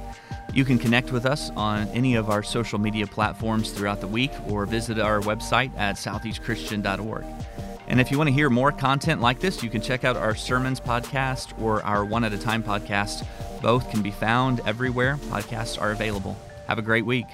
You 0.56 0.64
can 0.64 0.78
connect 0.78 1.12
with 1.12 1.26
us 1.26 1.50
on 1.50 1.86
any 1.88 2.14
of 2.14 2.30
our 2.30 2.42
social 2.42 2.78
media 2.78 3.06
platforms 3.06 3.72
throughout 3.72 4.00
the 4.00 4.06
week 4.06 4.30
or 4.48 4.64
visit 4.64 4.98
our 4.98 5.20
website 5.20 5.70
at 5.76 5.96
southeastchristian.org. 5.96 7.26
And 7.88 8.00
if 8.00 8.10
you 8.10 8.16
want 8.16 8.28
to 8.28 8.32
hear 8.32 8.48
more 8.48 8.72
content 8.72 9.20
like 9.20 9.38
this, 9.38 9.62
you 9.62 9.68
can 9.68 9.82
check 9.82 10.02
out 10.02 10.16
our 10.16 10.34
sermons 10.34 10.80
podcast 10.80 11.60
or 11.60 11.82
our 11.82 12.06
One 12.06 12.24
at 12.24 12.32
a 12.32 12.38
Time 12.38 12.62
podcast. 12.62 13.26
Both 13.60 13.90
can 13.90 14.00
be 14.00 14.10
found 14.10 14.60
everywhere 14.60 15.18
podcasts 15.24 15.78
are 15.78 15.90
available. 15.90 16.38
Have 16.68 16.78
a 16.78 16.82
great 16.82 17.04
week. 17.04 17.26